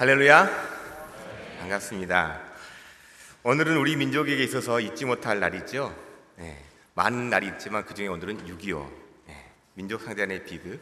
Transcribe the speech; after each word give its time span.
할렐루야. 0.00 0.48
반갑습니다. 1.58 2.40
오늘은 3.42 3.76
우리 3.76 3.96
민족에게 3.96 4.42
있어서 4.44 4.80
잊지 4.80 5.04
못할 5.04 5.40
날이죠. 5.40 5.94
네, 6.36 6.64
많은 6.94 7.28
날이 7.28 7.48
있지만 7.48 7.84
그 7.84 7.92
중에 7.92 8.06
오늘은 8.06 8.46
6.25 8.46 8.90
네, 9.26 9.50
민족 9.74 10.00
상대의 10.00 10.42
비극. 10.46 10.80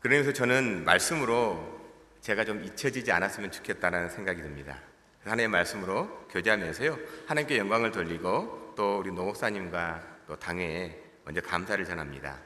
그러면서 0.00 0.32
저는 0.32 0.84
말씀으로 0.84 1.80
제가 2.20 2.44
좀 2.44 2.64
잊혀지지 2.64 3.12
않았으면 3.12 3.52
좋겠다는 3.52 4.10
생각이 4.10 4.42
듭니다. 4.42 4.76
하나님의 5.22 5.46
말씀으로 5.46 6.26
교제하면서요 6.28 6.98
하나님께 7.28 7.58
영광을 7.58 7.92
돌리고 7.92 8.74
또 8.76 8.98
우리 8.98 9.12
노목사님과 9.12 10.02
또 10.26 10.34
당회에 10.34 11.00
먼저 11.24 11.40
감사를 11.42 11.84
전합니다. 11.84 12.40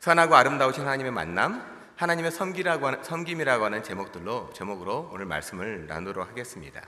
선하고 0.00 0.34
아름다우신 0.34 0.82
하나님의 0.82 1.12
만남, 1.12 1.79
하나님의 2.00 2.30
섬기라고 2.30 2.86
하는, 2.86 3.04
섬김이라고 3.04 3.62
하는 3.62 3.82
제목들로 3.82 4.50
제목으로 4.54 5.10
오늘 5.12 5.26
말씀을 5.26 5.86
나누도록 5.86 6.30
하겠습니다. 6.30 6.80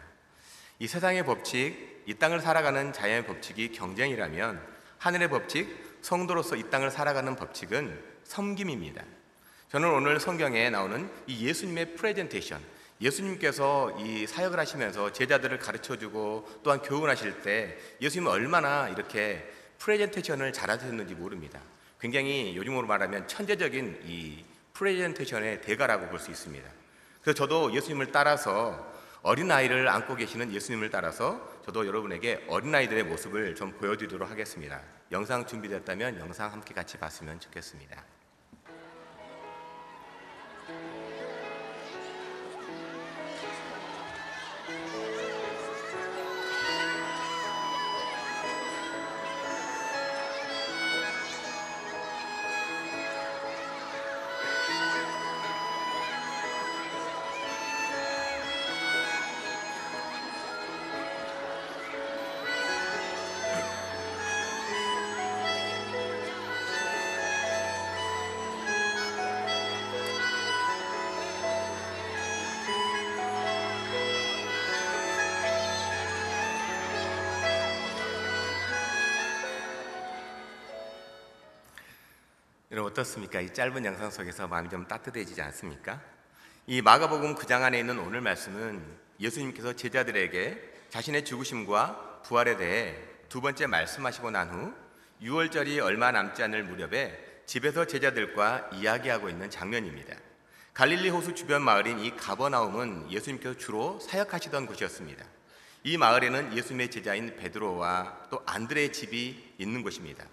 이 0.79 0.87
세상의 0.87 1.27
법칙, 1.27 2.03
이 2.07 2.15
땅을 2.15 2.41
살아가는 2.41 2.95
자연의 2.95 3.27
법칙이 3.27 3.73
경쟁이라면 3.73 4.59
하늘의 4.97 5.29
법칙, 5.29 5.99
성도로서 6.01 6.57
이 6.57 6.71
땅을 6.71 6.91
살아가는 6.91 7.37
법칙은 7.37 8.03
섬김입니다. 8.25 9.05
저는 9.71 9.91
오늘 9.91 10.19
성경에 10.19 10.71
나오는 10.71 11.11
이 11.27 11.47
예수님의 11.47 11.95
프레젠테이션, 11.97 12.59
예수님께서 13.03 13.99
이 14.01 14.27
사역을 14.27 14.59
하시면서 14.59 15.13
제자들을 15.13 15.59
가르쳐 15.59 15.99
주고 15.99 16.49
또한 16.63 16.81
교훈하실 16.81 17.43
때 17.43 17.77
예수님은 18.01 18.33
얼마나 18.33 18.89
이렇게 18.89 19.47
프레젠테이션을 19.77 20.55
잘하셨는지 20.55 21.15
모릅니다. 21.17 21.61
굉장히 22.01 22.57
요즘으로 22.57 22.87
말하면 22.87 23.29
천재적인 23.29 24.05
이 24.07 24.43
프레젠테이션의 24.75 25.61
대가라고 25.63 26.09
볼 26.09 26.19
수 26.19 26.31
있습니다. 26.31 26.69
그래서 27.23 27.37
저도 27.37 27.73
예수님을 27.73 28.11
따라서 28.13 28.93
어린아이를 29.23 29.89
안고 29.89 30.17
계시는 30.17 30.53
예수님을 30.53 30.91
따라서 30.91 31.61
저도 31.65 31.87
여러분에게 31.87 32.45
어린아이들의 32.49 33.05
모습을 33.05 33.55
좀 33.55 33.73
보여드리도록 33.73 34.29
하겠습니다. 34.29 34.81
영상 35.13 35.47
준비됐다면 35.47 36.19
영상 36.19 36.51
함께 36.53 36.75
같이 36.75 36.99
봤으면 36.99 37.39
좋겠습니다. 37.39 38.03
여러분 82.73 82.91
어떻습니까? 82.91 83.39
이 83.43 83.53
짧은 83.53 83.85
영상 83.85 84.11
속에서 84.11 84.49
마음이 84.49 84.71
좀 84.71 84.89
따뜻해지지 84.89 85.43
않습니까? 85.43 86.01
이 86.67 86.81
마가복음 86.81 87.35
9장 87.35 87.61
안에 87.61 87.79
있는 87.79 87.99
오늘 87.99 88.23
말씀은 88.23 88.83
예수님께서 89.21 89.75
제자들에게 89.75 90.73
자신의 90.89 91.27
죽으심과 91.27 92.23
부활에 92.25 92.57
대해 92.57 92.97
두 93.29 93.43
번째 93.43 93.67
말씀하시고 93.67 94.31
난 94.31 94.49
후 94.49 94.73
6월절이 95.21 95.83
얼마 95.83 96.13
남지 96.13 96.43
않을 96.45 96.65
무렵에 96.65 97.43
집에서 97.45 97.87
제자들과 97.87 98.71
이야기하고 98.73 99.29
있는 99.29 99.51
장면입니다. 99.51 100.17
갈릴리 100.73 101.11
호수 101.11 101.35
주변 101.35 101.61
마을인 101.61 101.99
이 101.99 102.17
가버나움은 102.17 103.13
예수님께서 103.13 103.59
주로 103.59 104.01
사역하시던 104.01 104.65
곳이었습니다. 104.65 105.23
이 105.85 105.99
마을에는 105.99 106.57
예수님의 106.57 106.91
제자인 106.91 107.37
베드로와 107.37 108.29
또 108.31 108.43
안드레의 108.47 108.93
집이 108.93 109.57
있는 109.59 109.83
곳입니다. 109.83 110.25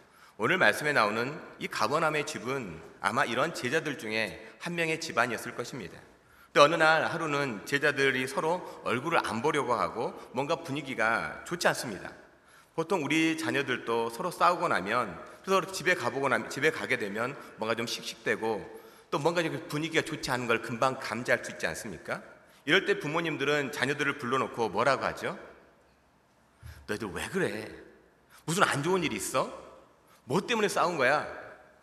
오늘 0.41 0.57
말씀에 0.57 0.93
나오는 0.93 1.37
이 1.59 1.67
가버남의 1.67 2.25
집은 2.25 2.81
아마 3.01 3.25
이런 3.25 3.53
제자들 3.53 3.97
중에 3.97 4.47
한 4.57 4.73
명의 4.73 5.01
집안이었을 5.01 5.53
것입니다. 5.53 5.99
근데 6.45 6.61
어느 6.61 6.75
날 6.75 7.03
하루는 7.07 7.65
제자들이 7.65 8.25
서로 8.25 8.81
얼굴을 8.85 9.19
안 9.27 9.41
보려고 9.41 9.73
하고 9.73 10.17
뭔가 10.31 10.55
분위기가 10.63 11.43
좋지 11.43 11.67
않습니다. 11.67 12.13
보통 12.73 13.03
우리 13.03 13.37
자녀들도 13.37 14.11
서로 14.11 14.31
싸우고 14.31 14.69
나면 14.69 15.21
서로 15.43 15.69
집에 15.69 15.93
가보고 15.93 16.29
나면 16.29 16.49
집에 16.49 16.71
가게 16.71 16.97
되면 16.97 17.35
뭔가 17.57 17.75
좀 17.75 17.85
씩씩대고 17.85 18.79
또 19.11 19.19
뭔가 19.19 19.41
분위기가 19.67 20.01
좋지 20.05 20.31
않은 20.31 20.47
걸 20.47 20.61
금방 20.61 21.01
감지할 21.01 21.43
수 21.43 21.51
있지 21.51 21.67
않습니까? 21.67 22.23
이럴 22.63 22.85
때 22.85 22.97
부모님들은 22.97 23.73
자녀들을 23.73 24.17
불러놓고 24.19 24.69
뭐라고 24.69 25.03
하죠? 25.03 25.37
너희들 26.87 27.09
왜 27.09 27.27
그래? 27.27 27.69
무슨 28.45 28.63
안 28.63 28.81
좋은 28.81 29.03
일 29.03 29.11
있어? 29.11 29.68
뭐 30.29 30.39
때문에 30.39 30.67
싸운 30.67 30.95
거야? 30.95 31.27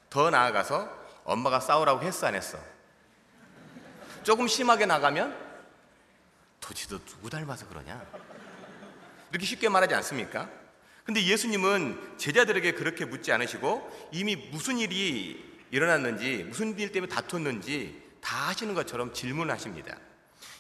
더 0.09 0.31
나아가서 0.31 0.89
엄마가 1.25 1.59
싸우라고 1.59 2.03
했어 2.03 2.29
안 2.29 2.37
했어? 2.37 2.57
조금 4.23 4.47
심하게 4.47 4.87
나가면 4.87 5.37
도대체 6.61 6.87
너 6.87 7.01
누구 7.05 7.29
닮아서 7.29 7.67
그러냐? 7.67 8.01
이렇게 9.33 9.45
쉽게 9.45 9.69
말하지 9.69 9.97
않습니까? 9.97 10.49
근데 11.03 11.25
예수님은 11.25 12.19
제자들에게 12.19 12.75
그렇게 12.75 13.05
묻지 13.05 13.33
않으시고 13.33 14.11
이미 14.13 14.37
무슨 14.37 14.79
일이 14.79 15.45
일어났는지 15.73 16.45
무슨 16.45 16.79
일 16.79 16.93
때문에 16.93 17.13
다퉜는지 17.13 18.01
다 18.21 18.51
하시는 18.51 18.73
것처럼 18.77 19.13
질문하십니다. 19.13 19.97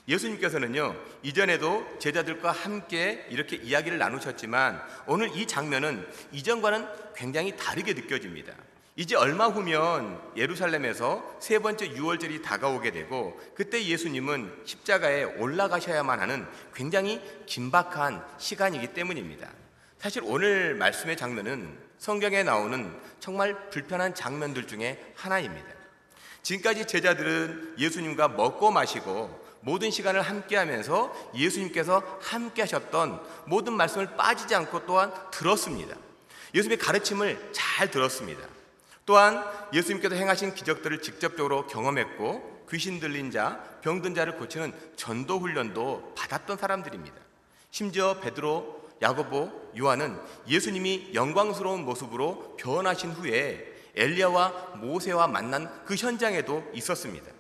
예수님께서는요, 0.09 0.95
이전에도 1.23 1.87
제자들과 1.99 2.53
함께 2.53 3.27
이렇게 3.29 3.57
이야기를 3.57 3.99
나누셨지만 3.99 4.81
오늘 5.07 5.37
이 5.37 5.47
장면은 5.47 6.07
이전과는 6.33 6.87
굉장히 7.15 7.57
다르게 7.57 7.95
느껴집니다. 7.95 8.53
이제 8.99 9.15
얼마 9.15 9.47
후면 9.47 10.19
예루살렘에서 10.37 11.37
세 11.39 11.59
번째 11.59 11.91
유월절이 11.91 12.41
다가오게 12.41 12.93
되고 12.93 13.39
그때 13.55 13.85
예수님은 13.85 14.63
십자가에 14.65 15.25
올라가셔야만 15.25 16.19
하는 16.19 16.47
굉장히 16.75 17.21
긴박한 17.45 18.25
시간이기 18.39 18.95
때문입니다. 18.95 19.51
사실 19.99 20.23
오늘 20.25 20.75
말씀의 20.77 21.17
장면은 21.17 21.77
성경에 21.99 22.43
나오는 22.43 22.91
정말 23.21 23.69
불편한 23.71 24.15
장면들 24.15 24.67
중에 24.67 25.13
하나입니다. 25.15 25.67
지금까지 26.43 26.87
제자들은 26.87 27.75
예수님과 27.79 28.29
먹고 28.29 28.71
마시고 28.71 29.46
모든 29.67 29.91
시간을 29.91 30.23
함께 30.23 30.57
하면서 30.57 31.13
예수님께서 31.35 32.01
함께 32.23 32.63
하셨던 32.63 33.21
모든 33.47 33.73
말씀을 33.73 34.15
빠지지 34.15 34.55
않고 34.55 34.87
또한 34.87 35.13
들었습니다. 35.33 35.97
예수님의 36.55 36.79
가르침을 36.79 37.51
잘 37.51 37.91
들었습니다. 37.91 38.47
또한 39.05 39.45
예수님께서 39.75 40.15
행하신 40.15 40.55
기적들을 40.55 41.03
직접적으로 41.03 41.67
경험했고 41.67 42.67
귀신 42.71 43.01
들린 43.01 43.33
자, 43.33 43.61
병든 43.83 44.15
자를 44.15 44.37
고치는 44.37 44.73
전도 44.95 45.41
훈련도 45.41 46.15
받았던 46.17 46.59
사람들입니다. 46.59 47.17
심지어 47.73 48.21
베드로, 48.21 48.89
야고보, 49.03 49.73
요한은 49.79 50.17
예수님이 50.47 51.11
영광스러운 51.13 51.85
모습으로 51.85 52.55
변하신 52.57 53.11
후에 53.11 53.67
엘리야와 53.97 54.77
모세와 54.77 55.27
만난 55.27 55.69
그 55.85 55.97
현장에도 55.97 56.63
있었습니다. 56.73 57.36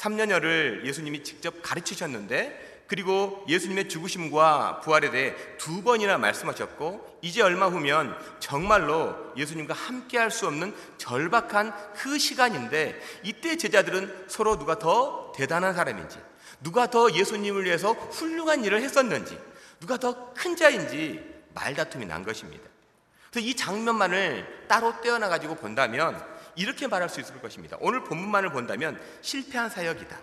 3년여를 0.00 0.84
예수님이 0.84 1.22
직접 1.22 1.62
가르치셨는데 1.62 2.68
그리고 2.86 3.44
예수님의 3.48 3.88
죽으심과 3.88 4.80
부활에 4.80 5.10
대해 5.12 5.36
두 5.58 5.82
번이나 5.82 6.18
말씀하셨고 6.18 7.18
이제 7.22 7.40
얼마 7.40 7.66
후면 7.68 8.16
정말로 8.40 9.14
예수님과 9.36 9.74
함께 9.74 10.18
할 10.18 10.30
수 10.30 10.46
없는 10.48 10.74
절박한 10.98 11.72
그 11.94 12.18
시간인데 12.18 13.00
이때 13.22 13.56
제자들은 13.56 14.24
서로 14.26 14.58
누가 14.58 14.78
더 14.78 15.32
대단한 15.36 15.74
사람인지 15.74 16.18
누가 16.62 16.88
더 16.88 17.12
예수님을 17.12 17.64
위해서 17.64 17.92
훌륭한 17.92 18.64
일을 18.64 18.82
했었는지 18.82 19.38
누가 19.78 19.96
더 19.96 20.34
큰 20.34 20.56
자인지 20.56 21.22
말다툼이 21.54 22.06
난 22.06 22.24
것입니다. 22.24 22.68
그래서 23.30 23.46
이 23.46 23.54
장면만을 23.54 24.64
따로 24.68 25.00
떼어나 25.00 25.28
가지고 25.28 25.54
본다면 25.54 26.20
이렇게 26.56 26.86
말할 26.86 27.08
수 27.08 27.20
있을 27.20 27.40
것입니다. 27.40 27.76
오늘 27.80 28.04
본문만을 28.04 28.50
본다면 28.50 29.00
실패한 29.22 29.70
사역이다. 29.70 30.18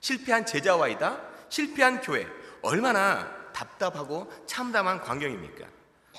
실패한 0.00 0.46
제자와이다. 0.46 1.20
실패한 1.48 2.00
교회. 2.00 2.26
얼마나 2.62 3.30
답답하고 3.52 4.32
참담한 4.46 5.00
광경입니까? 5.00 5.66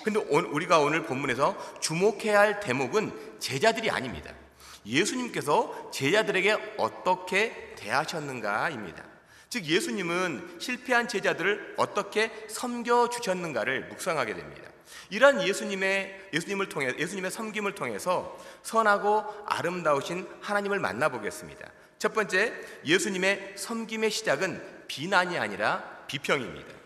근데 0.03 0.19
우리가 0.19 0.79
오늘 0.79 1.03
본문에서 1.03 1.79
주목해야 1.79 2.39
할 2.39 2.59
대목은 2.59 3.39
제자들이 3.39 3.89
아닙니다. 3.89 4.33
예수님께서 4.85 5.91
제자들에게 5.91 6.75
어떻게 6.77 7.73
대하셨는가입니다. 7.77 9.03
즉 9.49 9.65
예수님은 9.65 10.57
실패한 10.59 11.07
제자들을 11.07 11.75
어떻게 11.77 12.31
섬겨 12.49 13.09
주셨는가를 13.09 13.87
묵상하게 13.89 14.33
됩니다. 14.33 14.72
이러한 15.09 15.41
예수님의 15.47 16.29
예수님을 16.33 16.69
통해 16.69 16.93
예수님의 16.97 17.31
섬김을 17.31 17.75
통해서 17.75 18.37
선하고 18.63 19.25
아름다우신 19.45 20.27
하나님을 20.41 20.79
만나 20.79 21.09
보겠습니다. 21.09 21.69
첫 21.99 22.13
번째 22.13 22.53
예수님의 22.85 23.53
섬김의 23.55 24.11
시작은 24.11 24.61
비난이 24.87 25.37
아니라 25.37 25.83
비평입니다. 26.07 26.83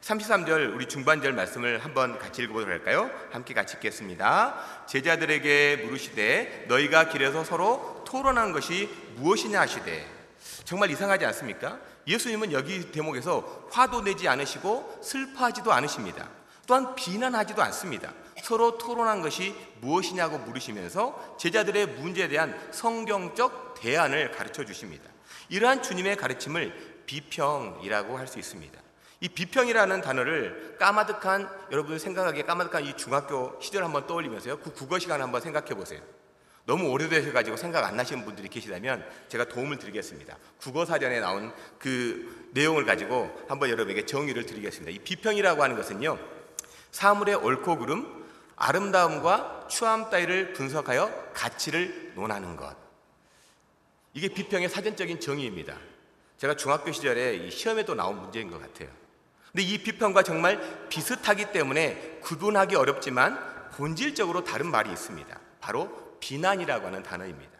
33절 0.00 0.74
우리 0.74 0.86
중반절 0.86 1.32
말씀을 1.32 1.84
한번 1.84 2.18
같이 2.18 2.42
읽어보도록 2.42 2.72
할까요? 2.72 3.10
함께 3.30 3.52
같이 3.52 3.76
읽겠습니다. 3.76 4.86
제자들에게 4.86 5.82
물으시되 5.84 6.66
너희가 6.68 7.08
길에서 7.10 7.44
서로 7.44 8.02
토론한 8.06 8.52
것이 8.52 8.88
무엇이냐 9.16 9.60
하시되 9.60 10.06
정말 10.64 10.90
이상하지 10.90 11.26
않습니까? 11.26 11.78
예수님은 12.06 12.52
여기 12.52 12.90
대목에서 12.90 13.68
화도 13.70 14.02
내지 14.02 14.26
않으시고 14.26 15.00
슬퍼하지도 15.02 15.72
않으십니다. 15.72 16.28
또한 16.70 16.94
비난하지도 16.94 17.60
않습니다. 17.64 18.14
서로 18.44 18.78
토론한 18.78 19.22
것이 19.22 19.56
무엇이냐고 19.80 20.38
물으시면서 20.38 21.36
제자들의 21.36 21.84
문제에 21.88 22.28
대한 22.28 22.56
성경적 22.70 23.74
대안을 23.80 24.30
가르쳐 24.30 24.64
주십니다. 24.64 25.10
이러한 25.48 25.82
주님의 25.82 26.16
가르침을 26.16 27.02
비평이라고 27.06 28.16
할 28.16 28.28
수 28.28 28.38
있습니다. 28.38 28.80
이 29.18 29.28
비평이라는 29.28 30.00
단어를 30.00 30.76
까마득한 30.78 31.50
여러분 31.72 31.98
생각하기에 31.98 32.44
까마득한 32.44 32.84
이 32.84 32.96
중학교 32.96 33.58
시절 33.60 33.82
한번 33.82 34.06
떠올리면서요. 34.06 34.60
그 34.60 34.72
국어 34.72 35.00
시간 35.00 35.20
한번 35.20 35.40
생각해 35.40 35.74
보세요. 35.74 36.00
너무 36.66 36.88
오래되셔 36.90 37.32
가지고 37.32 37.56
생각 37.56 37.84
안 37.84 37.96
나시는 37.96 38.24
분들이 38.24 38.46
계시다면 38.46 39.04
제가 39.26 39.46
도움을 39.46 39.80
드리겠습니다. 39.80 40.38
국어 40.60 40.84
사전에 40.84 41.18
나온 41.18 41.52
그 41.80 42.48
내용을 42.52 42.84
가지고 42.84 43.44
한번 43.48 43.70
여러분에게 43.70 44.06
정의를 44.06 44.46
드리겠습니다. 44.46 44.92
이 44.92 45.00
비평이라고 45.00 45.64
하는 45.64 45.74
것은요. 45.74 46.39
사물의 46.92 47.36
옳고 47.36 47.78
그름, 47.78 48.26
아름다움과 48.56 49.68
추함 49.68 50.10
따위를 50.10 50.52
분석하여 50.52 51.30
가치를 51.32 52.12
논하는 52.14 52.56
것. 52.56 52.76
이게 54.12 54.28
비평의 54.28 54.68
사전적인 54.68 55.20
정의입니다. 55.20 55.76
제가 56.36 56.56
중학교 56.56 56.90
시절에 56.92 57.36
이 57.36 57.50
시험에도 57.50 57.94
나온 57.94 58.20
문제인 58.20 58.50
것 58.50 58.60
같아요. 58.60 58.88
근데 59.52 59.62
이 59.62 59.78
비평과 59.78 60.22
정말 60.22 60.88
비슷하기 60.88 61.52
때문에 61.52 62.20
구분하기 62.22 62.76
어렵지만 62.76 63.70
본질적으로 63.72 64.44
다른 64.44 64.70
말이 64.70 64.90
있습니다. 64.90 65.38
바로 65.60 66.16
비난이라고 66.20 66.86
하는 66.86 67.02
단어입니다. 67.02 67.50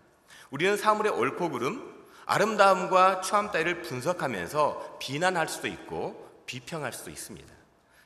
우리는 0.51 0.77
사물의 0.77 1.13
옳고 1.13 1.51
그름, 1.51 2.01
아름다움과 2.27 3.23
추함 3.23 3.51
따위를 3.51 3.83
분석하면서 3.83 4.99
비난할 5.01 5.49
수도 5.49 5.67
있고 5.67 6.43
비평할 6.47 6.93
수도 6.93 7.11
있습니다. 7.11 7.53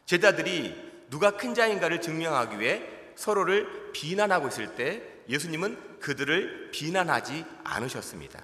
제자들이 0.06 0.93
누가 1.10 1.36
큰 1.36 1.54
자인가를 1.54 2.00
증명하기 2.00 2.58
위해 2.60 2.82
서로를 3.16 3.92
비난하고 3.92 4.48
있을 4.48 4.74
때 4.74 5.02
예수님은 5.28 6.00
그들을 6.00 6.70
비난하지 6.72 7.44
않으셨습니다. 7.64 8.42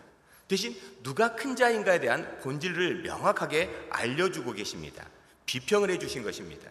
대신 0.48 0.74
누가 1.02 1.34
큰 1.34 1.54
자인가에 1.54 2.00
대한 2.00 2.38
본질을 2.42 3.02
명확하게 3.02 3.88
알려주고 3.90 4.52
계십니다. 4.52 5.06
비평을 5.46 5.90
해주신 5.90 6.22
것입니다. 6.22 6.70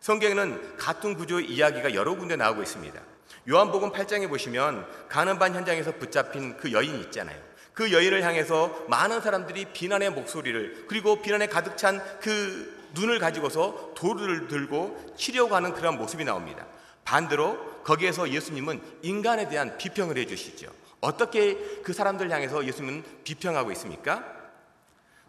성경에는 0.00 0.76
같은 0.76 1.14
구조의 1.14 1.46
이야기가 1.46 1.94
여러 1.94 2.14
군데 2.16 2.36
나오고 2.36 2.62
있습니다. 2.62 3.00
요한복음 3.48 3.92
8장에 3.92 4.28
보시면 4.28 4.86
가는반 5.08 5.54
현장에서 5.54 5.92
붙잡힌 5.96 6.56
그 6.56 6.72
여인 6.72 6.98
있잖아요. 7.02 7.40
그 7.72 7.92
여인을 7.92 8.22
향해서 8.24 8.86
많은 8.88 9.20
사람들이 9.20 9.66
비난의 9.72 10.10
목소리를 10.10 10.86
그리고 10.88 11.22
비난에 11.22 11.46
가득 11.46 11.76
찬 11.76 12.00
그 12.20 12.79
눈을 12.94 13.18
가지고서 13.18 13.92
돌을 13.94 14.48
들고 14.48 15.14
치려고 15.16 15.54
하는 15.54 15.72
그런 15.72 15.96
모습이 15.96 16.24
나옵니다. 16.24 16.66
반대로 17.04 17.82
거기에서 17.82 18.30
예수님은 18.30 18.80
인간에 19.02 19.48
대한 19.48 19.76
비평을 19.78 20.16
해 20.18 20.26
주시죠. 20.26 20.70
어떻게 21.00 21.56
그 21.82 21.92
사람들 21.92 22.30
향해서 22.30 22.64
예수님은 22.64 23.04
비평하고 23.24 23.72
있습니까? 23.72 24.24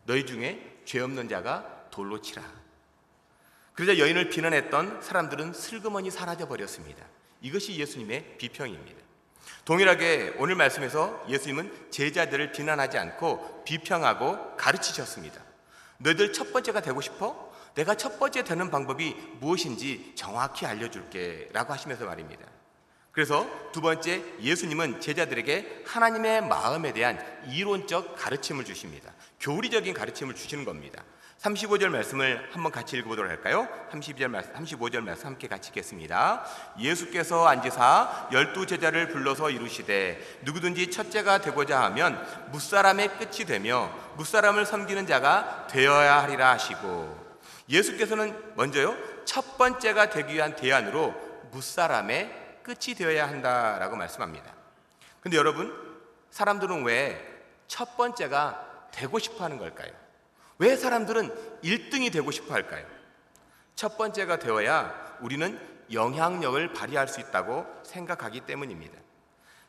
너희 0.05 0.25
중에 0.25 0.81
죄 0.85 0.99
없는 0.99 1.29
자가 1.29 1.85
돌로 1.91 2.21
치라. 2.21 2.43
그러자 3.73 3.97
여인을 3.97 4.29
비난했던 4.29 5.01
사람들은 5.01 5.53
슬그머니 5.53 6.11
사라져 6.11 6.47
버렸습니다. 6.47 7.05
이것이 7.41 7.75
예수님의 7.77 8.35
비평입니다. 8.37 9.01
동일하게 9.65 10.35
오늘 10.37 10.55
말씀에서 10.55 11.23
예수님은 11.29 11.89
제자들을 11.91 12.51
비난하지 12.51 12.97
않고 12.97 13.63
비평하고 13.63 14.57
가르치셨습니다. 14.57 15.41
너희들 15.99 16.33
첫 16.33 16.51
번째가 16.51 16.81
되고 16.81 16.99
싶어? 16.99 17.50
내가 17.75 17.95
첫 17.95 18.19
번째 18.19 18.43
되는 18.43 18.69
방법이 18.69 19.15
무엇인지 19.39 20.13
정확히 20.15 20.65
알려줄게 20.65 21.49
라고 21.53 21.73
하시면서 21.73 22.05
말입니다. 22.05 22.45
그래서 23.11 23.45
두 23.73 23.81
번째 23.81 24.23
예수님은 24.39 25.01
제자들에게 25.01 25.83
하나님의 25.85 26.47
마음에 26.47 26.93
대한 26.93 27.19
이론적 27.49 28.15
가르침을 28.15 28.63
주십니다. 28.63 29.11
교리적인 29.39 29.93
가르침을 29.93 30.33
주시는 30.35 30.63
겁니다. 30.63 31.03
35절 31.41 31.89
말씀을 31.89 32.49
한번 32.51 32.71
같이 32.71 32.95
읽어보도록 32.97 33.29
할까요? 33.29 33.67
32절 33.91 34.27
말씀, 34.27 34.53
35절 34.53 35.01
말씀 35.01 35.25
함께 35.25 35.47
같이 35.47 35.69
읽겠습니다. 35.69 36.45
예수께서 36.79 37.47
앉으사 37.47 38.29
열두 38.31 38.67
제자를 38.67 39.09
불러서 39.09 39.49
이루시되 39.49 40.39
누구든지 40.43 40.91
첫째가 40.91 41.41
되고자 41.41 41.81
하면 41.85 42.23
무사람의 42.51 43.17
끝이 43.17 43.45
되며 43.45 43.91
무사람을 44.17 44.67
섬기는 44.67 45.07
자가 45.07 45.65
되어야 45.67 46.21
하리라 46.21 46.51
하시고 46.51 47.20
예수께서는 47.71 48.53
먼저요 48.55 48.95
첫 49.25 49.57
번째가 49.57 50.09
되기 50.09 50.35
위한 50.35 50.55
대안으로 50.55 51.15
무사람의 51.51 52.59
끝이 52.63 52.95
되어야 52.95 53.27
한다라고 53.27 53.95
말씀합니다. 53.95 54.53
근데 55.21 55.37
여러분 55.37 55.73
사람들은 56.29 56.83
왜 56.83 57.31
첫 57.71 57.95
번째가 57.95 58.89
되고 58.91 59.17
싶어 59.17 59.45
하는 59.45 59.57
걸까요? 59.57 59.93
왜 60.57 60.75
사람들은 60.75 61.61
1등이 61.63 62.11
되고 62.11 62.29
싶어 62.29 62.53
할까요? 62.53 62.85
첫 63.75 63.97
번째가 63.97 64.39
되어야 64.39 65.17
우리는 65.21 65.57
영향력을 65.93 66.73
발휘할 66.73 67.07
수 67.07 67.21
있다고 67.21 67.65
생각하기 67.83 68.41
때문입니다. 68.41 68.99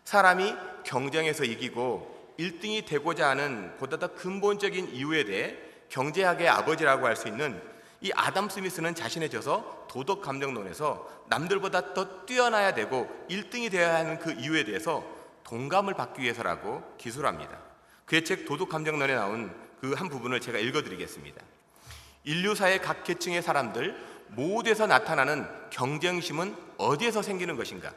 사람이 0.03 0.53
경쟁에서 0.83 1.45
이기고 1.45 2.35
1등이 2.41 2.87
되고자 2.87 3.29
하는 3.29 3.73
보다 3.77 3.99
더 3.99 4.09
근본적인 4.15 4.89
이유에 4.89 5.23
대해 5.25 5.57
경제학의 5.91 6.49
아버지라고 6.49 7.07
할 7.07 7.15
수 7.15 7.29
있는 7.29 7.63
이 8.03 8.11
아담 8.15 8.49
스미스는 8.49 8.95
자신의 8.95 9.31
저서 9.31 9.87
도덕 9.89 10.23
감정론에서 10.23 11.25
남들보다 11.29 11.95
더 11.95 12.27
뛰어나야 12.27 12.75
되고 12.75 13.09
1등이 13.31 13.71
되어야 13.71 13.95
하는 13.95 14.19
그 14.19 14.33
이유에 14.33 14.65
대해서 14.65 15.05
동감을 15.45 15.95
받기 15.95 16.21
위해서라고 16.21 16.83
기술합니다. 16.99 17.59
그의 18.05 18.25
책 18.25 18.45
도덕 18.45 18.69
감정론에 18.69 19.15
나온 19.15 19.55
그 19.81 19.95
한 19.95 20.09
부분을 20.09 20.41
제가 20.41 20.59
읽어드리겠습니다. 20.59 21.43
인류사의 22.23 22.81
각 22.83 23.03
계층의 23.03 23.43
사람들 23.43 23.97
모두에서 24.29 24.87
나타나는 24.87 25.45
경쟁심은 25.71 26.57
어디에서 26.79 27.23
생기는 27.23 27.57
것인가? 27.57 27.93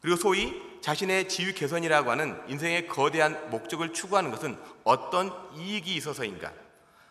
그리고 0.00 0.16
소위 0.16 0.62
자신의 0.80 1.28
지위 1.28 1.52
개선이라고 1.52 2.10
하는 2.10 2.40
인생의 2.48 2.88
거대한 2.88 3.50
목적을 3.50 3.92
추구하는 3.92 4.30
것은 4.30 4.58
어떤 4.82 5.30
이익이 5.54 5.94
있어서인가? 5.94 6.52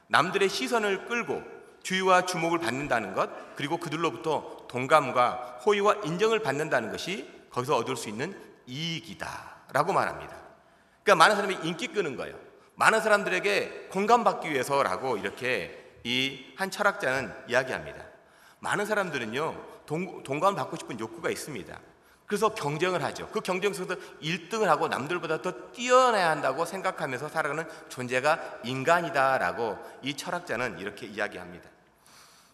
남들의 0.07 0.49
시선을 0.49 1.05
끌고 1.05 1.43
주의와 1.83 2.25
주목을 2.25 2.59
받는다는 2.59 3.13
것, 3.13 3.55
그리고 3.55 3.77
그들로부터 3.77 4.65
동감과 4.67 5.59
호의와 5.65 5.97
인정을 6.05 6.39
받는다는 6.39 6.91
것이 6.91 7.29
거기서 7.51 7.75
얻을 7.77 7.95
수 7.95 8.09
있는 8.09 8.35
이익이다라고 8.65 9.93
말합니다. 9.93 10.35
그러니까 11.03 11.15
많은 11.23 11.35
사람이 11.35 11.67
인기 11.67 11.87
끄는 11.87 12.15
거예요. 12.15 12.35
많은 12.75 13.01
사람들에게 13.01 13.89
공감받기 13.91 14.49
위해서라고 14.49 15.17
이렇게 15.17 15.79
이 16.03 16.53
한 16.57 16.69
철학자는 16.71 17.33
이야기합니다. 17.47 18.03
많은 18.59 18.85
사람들은요, 18.85 19.83
동, 19.85 20.23
동감을 20.23 20.55
받고 20.55 20.77
싶은 20.77 20.99
욕구가 20.99 21.29
있습니다. 21.29 21.79
그래서 22.25 22.49
경쟁을 22.55 23.03
하죠. 23.03 23.27
그 23.29 23.41
경쟁 23.41 23.73
속에서 23.73 23.99
1등을 24.21 24.65
하고 24.65 24.87
남들보다 24.87 25.41
더 25.41 25.51
뛰어나야 25.71 26.29
한다고 26.29 26.65
생각하면서 26.65 27.27
살아가는 27.29 27.65
존재가 27.89 28.59
인간이다라고 28.63 29.77
이 30.01 30.15
철학자는 30.15 30.79
이렇게 30.79 31.05
이야기합니다. 31.05 31.69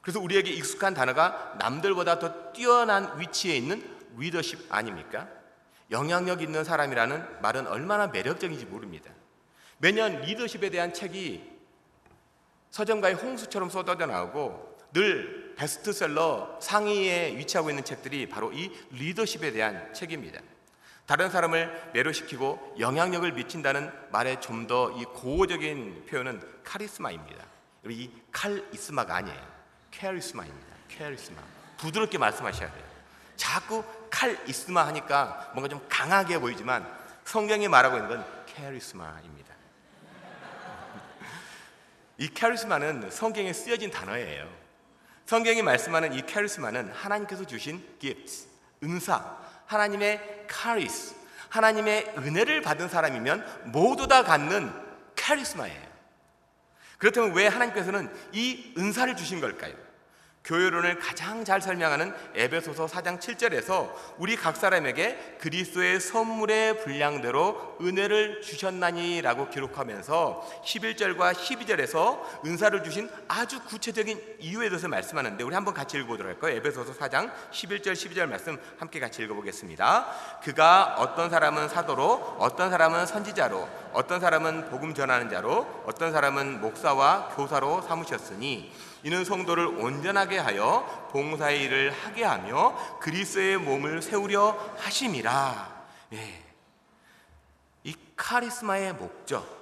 그래서 0.09 0.21
우리에게 0.21 0.49
익숙한 0.49 0.95
단어가 0.95 1.53
남들보다 1.59 2.17
더 2.17 2.51
뛰어난 2.51 3.19
위치에 3.19 3.55
있는 3.55 3.87
리더십 4.17 4.65
아닙니까? 4.73 5.27
영향력 5.91 6.41
있는 6.41 6.63
사람이라는 6.63 7.41
말은 7.43 7.67
얼마나 7.67 8.07
매력적인지 8.07 8.65
모릅니다. 8.65 9.11
매년 9.77 10.21
리더십에 10.21 10.71
대한 10.71 10.95
책이 10.95 11.47
서점가의 12.71 13.13
홍수처럼 13.13 13.69
쏟아져 13.69 14.07
나오고 14.07 14.79
늘 14.93 15.53
베스트셀러 15.55 16.57
상위에 16.59 17.37
위치하고 17.37 17.69
있는 17.69 17.83
책들이 17.83 18.27
바로 18.27 18.51
이 18.51 18.71
리더십에 18.89 19.51
대한 19.51 19.93
책입니다. 19.93 20.41
다른 21.05 21.29
사람을 21.29 21.91
매료시키고 21.93 22.77
영향력을 22.79 23.31
미친다는 23.33 23.91
말에 24.11 24.39
좀더 24.39 24.89
이 24.99 25.05
고어적인 25.05 26.07
표현은 26.07 26.41
카리스마입니다. 26.63 27.45
이 27.85 28.09
칼이스마가 28.31 29.17
아니에요. 29.17 29.58
캐리스마입니다. 29.91 30.67
캐리스마. 30.88 31.41
부드럽게 31.77 32.17
말씀하셔야 32.17 32.72
돼요. 32.72 32.84
자꾸 33.36 33.84
칼이스마 34.10 34.86
하니까 34.88 35.51
뭔가 35.53 35.69
좀 35.69 35.86
강하게 35.88 36.39
보이지만 36.39 36.86
성경이 37.24 37.67
말하고 37.67 37.98
있는 37.98 38.10
건 38.10 38.46
캐리스마입니다. 38.48 39.55
이 42.17 42.27
캐리스마는 42.29 43.10
성경에 43.12 43.53
쓰여진 43.53 43.91
단어예요. 43.91 44.50
성경이 45.25 45.62
말씀하는 45.62 46.13
이 46.13 46.25
캐리스마는 46.25 46.91
하나님께서 46.91 47.46
주신 47.46 47.86
gifts, 48.00 48.48
은사, 48.84 49.38
하나님의 49.67 50.46
카리스, 50.48 51.15
하나님의 51.50 52.13
은혜를 52.17 52.62
받은 52.62 52.89
사람이면 52.89 53.72
모두 53.72 54.08
다 54.08 54.24
갖는 54.24 54.74
카리스마예요. 55.15 55.88
그렇다면 56.99 57.33
왜 57.33 57.47
하나님께서는 57.47 58.09
이 58.33 58.73
은사를 58.77 59.15
주신 59.15 59.41
걸까요? 59.41 59.73
교회론을 60.43 61.00
가장 61.00 61.43
잘 61.46 61.62
설명하는 61.62 62.13
에베소서 62.34 62.88
4장 62.88 63.19
7절에서 63.19 63.91
우리 64.17 64.36
각 64.36 64.55
사람에게 64.55 65.38
그리스도의 65.39 66.00
선물의 66.00 66.79
분량대로 66.84 67.77
은혜를 67.81 68.41
주셨나니라고 68.41 69.50
기록하면서 69.50 70.63
11절과 70.65 71.34
12절에서 71.34 72.46
은사를 72.46 72.84
주신 72.84 73.10
아주 73.27 73.62
구체적인 73.63 74.38
이유에 74.39 74.69
대해서 74.69 74.88
말씀하는데 74.88 75.43
우리 75.43 75.53
한번 75.53 75.74
같이 75.74 75.98
읽어보도록 75.98 76.34
할까요? 76.34 76.55
에베소서 76.55 76.93
4장 76.93 77.31
11절 77.51 77.93
12절 77.93 78.25
말씀 78.27 78.60
함께 78.79 79.00
같이 79.00 79.22
읽어보겠습니다. 79.24 80.39
그가 80.43 80.96
어떤 80.98 81.29
사람은 81.29 81.69
사도로 81.69 82.38
어떤 82.39 82.69
사람은 82.69 83.05
선지자로 83.05 83.67
어떤 83.93 84.19
사람은 84.19 84.69
복음 84.69 84.93
전하는 84.93 85.29
자로 85.29 85.84
어떤 85.86 86.12
사람은 86.12 86.62
목사와 86.62 87.29
교사로 87.36 87.81
삼으셨으니 87.81 88.72
이는 89.03 89.23
성도를 89.23 89.65
온전하게 89.65 90.37
하여 90.37 91.07
봉사의 91.11 91.63
일을 91.63 91.91
하게 91.91 92.23
하며 92.23 92.75
그리스의 92.99 93.57
몸을 93.57 94.01
세우려 94.01 94.75
하심이라. 94.77 95.85
네. 96.09 96.43
이 97.83 97.95
카리스마의 98.15 98.93
목적, 98.93 99.59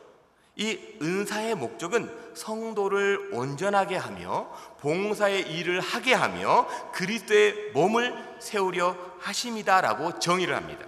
이 0.56 0.80
은사의 1.02 1.56
목적은 1.56 2.34
성도를 2.36 3.30
온전하게 3.32 3.96
하며 3.98 4.50
봉사의 4.80 5.52
일을 5.52 5.80
하게 5.80 6.14
하며 6.14 6.68
그리스도의 6.94 7.72
몸을 7.74 8.38
세우려 8.40 8.98
하심이다라고 9.20 10.20
정의를 10.20 10.56
합니다. 10.56 10.86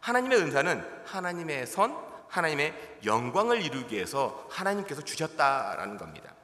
하나님의 0.00 0.38
은사는 0.38 1.02
하나님의 1.04 1.66
선, 1.66 1.96
하나님의 2.28 3.00
영광을 3.04 3.60
이루기 3.60 3.96
위해서 3.96 4.46
하나님께서 4.50 5.02
주셨다라는 5.02 5.96
겁니다. 5.96 6.37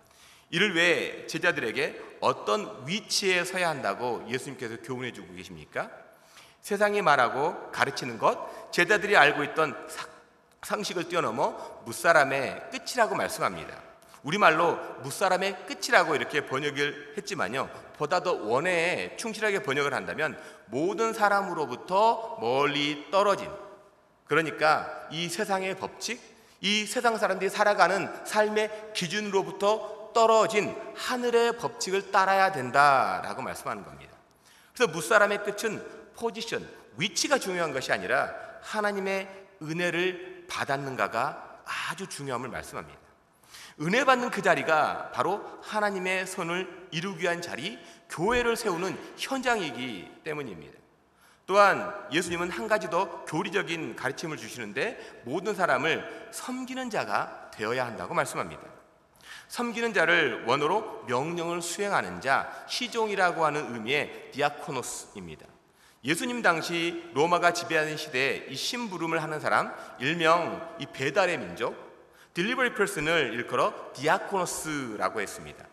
이를 0.51 0.75
왜 0.75 1.27
제자들에게 1.27 2.01
어떤 2.21 2.87
위치에 2.87 3.45
서야 3.45 3.69
한다고 3.69 4.25
예수님께서 4.29 4.77
교훈해 4.83 5.13
주고 5.13 5.35
계십니까? 5.35 5.91
세상이 6.61 7.03
말하고 7.03 7.71
가르치는 7.71 8.19
것, 8.19 8.73
제자들이 8.73 9.17
알고 9.17 9.45
있던 9.45 9.89
상식을 10.63 11.09
뛰어넘어 11.09 11.83
무사람의 11.85 12.71
끝이라고 12.71 13.15
말씀합니다. 13.15 13.77
우리말로 14.23 14.79
무사람의 15.03 15.67
끝이라고 15.67 16.15
이렇게 16.15 16.47
번역을 16.47 17.15
했지만요. 17.19 17.69
보다 17.99 18.21
더 18.21 18.33
원해에 18.33 19.17
충실하게 19.17 19.63
번역을 19.63 19.93
한다면 19.93 20.41
모든 20.67 21.13
사람으로부터 21.13 22.39
멀리 22.41 23.11
떨어진 23.11 23.51
그러니까 24.27 25.07
이 25.11 25.29
세상의 25.29 25.77
법칙, 25.77 26.21
이 26.61 26.87
세상 26.87 27.19
사람들이 27.19 27.51
살아가는 27.51 28.09
삶의 28.25 28.93
기준으로부터 28.95 30.04
떨어진 30.15 30.75
하늘의 30.97 31.59
법칙을 31.59 32.11
따라야 32.11 32.53
된다라고 32.53 33.43
말씀하는 33.43 33.85
겁니다. 33.85 34.17
그래서 34.73 34.91
무사람의 34.91 35.45
끝은 35.45 35.85
포지션, 36.17 36.67
위치가 36.97 37.39
중요한 37.39 37.73
것이 37.73 37.93
아니라 37.93 38.33
하나님의 38.63 39.29
은혜를 39.63 40.47
받았는가가 40.49 41.61
아주 41.91 42.07
중요함을 42.07 42.49
말씀합니다. 42.49 42.99
은혜 43.81 44.05
받는 44.05 44.31
그 44.31 44.41
자리가 44.41 45.11
바로 45.13 45.45
하나님의 45.63 46.27
선을 46.27 46.89
이루기 46.93 47.25
위한 47.25 47.43
자리, 47.43 47.79
교회를 48.09 48.57
세우는 48.57 48.97
현장이기 49.17 50.21
때문입니다. 50.23 50.79
또한 51.47 51.93
예수님은 52.11 52.51
한 52.51 52.69
가지 52.69 52.89
더 52.89 53.25
교리적인 53.25 53.97
가르침을 53.97 54.37
주시는데 54.37 55.23
모든 55.25 55.55
사람을 55.55 56.29
섬기는 56.33 56.89
자가 56.89 57.51
되어야 57.53 57.85
한다고 57.85 58.15
말씀합니다. 58.15 58.74
섬기는 59.49 59.95
자를 59.95 60.45
원어로 60.47 61.05
명령을 61.07 61.63
수행하는 61.63 62.21
자, 62.21 62.51
시종이라고 62.69 63.45
하는 63.45 63.75
의미의 63.75 64.31
디아코노스입니다. 64.33 65.47
예수님 66.05 66.43
당시 66.43 67.03
로마가 67.15 67.53
지배하는 67.53 67.97
시대에 67.97 68.47
이 68.51 68.57
심부름을 68.57 69.23
하는 69.23 69.41
사람, 69.41 69.75
일명 70.01 70.77
이 70.79 70.87
배달의 70.87 71.39
민족, 71.39 71.75
delivery 72.35 72.75
person을 72.75 73.33
일컬어 73.35 73.93
디아코노스라고 73.95 75.21
했습니다. 75.21 75.65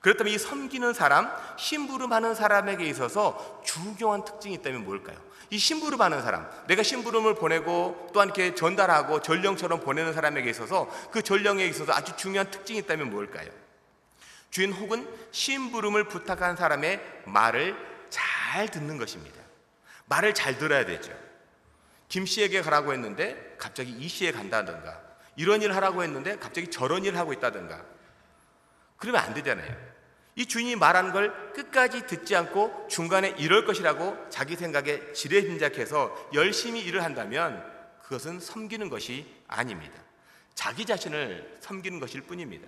그렇다면 0.00 0.32
이 0.32 0.38
섬기는 0.38 0.92
사람, 0.92 1.30
심부름하는 1.58 2.34
사람에게 2.34 2.84
있어서 2.86 3.62
중요한 3.64 4.24
특징이 4.24 4.54
있다면 4.56 4.84
뭘까요? 4.84 5.18
이 5.54 5.58
심부름 5.58 6.00
하는 6.00 6.20
사람, 6.20 6.50
내가 6.66 6.82
심부름을 6.82 7.36
보내고 7.36 8.10
또한 8.12 8.26
이렇게 8.26 8.56
전달하고 8.56 9.22
전령처럼 9.22 9.78
보내는 9.78 10.12
사람에게 10.12 10.50
있어서 10.50 10.90
그 11.12 11.22
전령에 11.22 11.64
있어서 11.66 11.92
아주 11.92 12.16
중요한 12.16 12.50
특징이 12.50 12.80
있다면 12.80 13.10
뭘까요? 13.10 13.48
주인 14.50 14.72
혹은 14.72 15.08
심부름을 15.30 16.08
부탁한 16.08 16.56
사람의 16.56 17.00
말을 17.26 17.76
잘 18.10 18.66
듣는 18.66 18.98
것입니다. 18.98 19.40
말을 20.06 20.34
잘 20.34 20.58
들어야 20.58 20.84
되죠. 20.86 21.12
김 22.08 22.26
씨에게 22.26 22.60
가라고 22.60 22.92
했는데 22.92 23.54
갑자기 23.56 23.92
이 23.92 24.08
씨에 24.08 24.32
간다든가 24.32 25.00
이런 25.36 25.62
일 25.62 25.72
하라고 25.76 26.02
했는데 26.02 26.36
갑자기 26.36 26.68
저런 26.68 27.04
일 27.04 27.16
하고 27.16 27.32
있다든가 27.32 27.80
그러면 28.96 29.22
안 29.22 29.34
되잖아요. 29.34 29.93
이 30.36 30.46
주인이 30.46 30.76
말한 30.76 31.12
걸 31.12 31.52
끝까지 31.52 32.06
듣지 32.06 32.34
않고 32.34 32.88
중간에 32.90 33.34
이럴 33.38 33.64
것이라고 33.64 34.16
자기 34.30 34.56
생각에 34.56 35.12
지레짐작해서 35.12 36.30
열심히 36.34 36.80
일을 36.82 37.04
한다면 37.04 37.64
그것은 38.02 38.40
섬기는 38.40 38.88
것이 38.90 39.26
아닙니다. 39.46 39.94
자기 40.54 40.84
자신을 40.84 41.58
섬기는 41.60 42.00
것일 42.00 42.22
뿐입니다. 42.22 42.66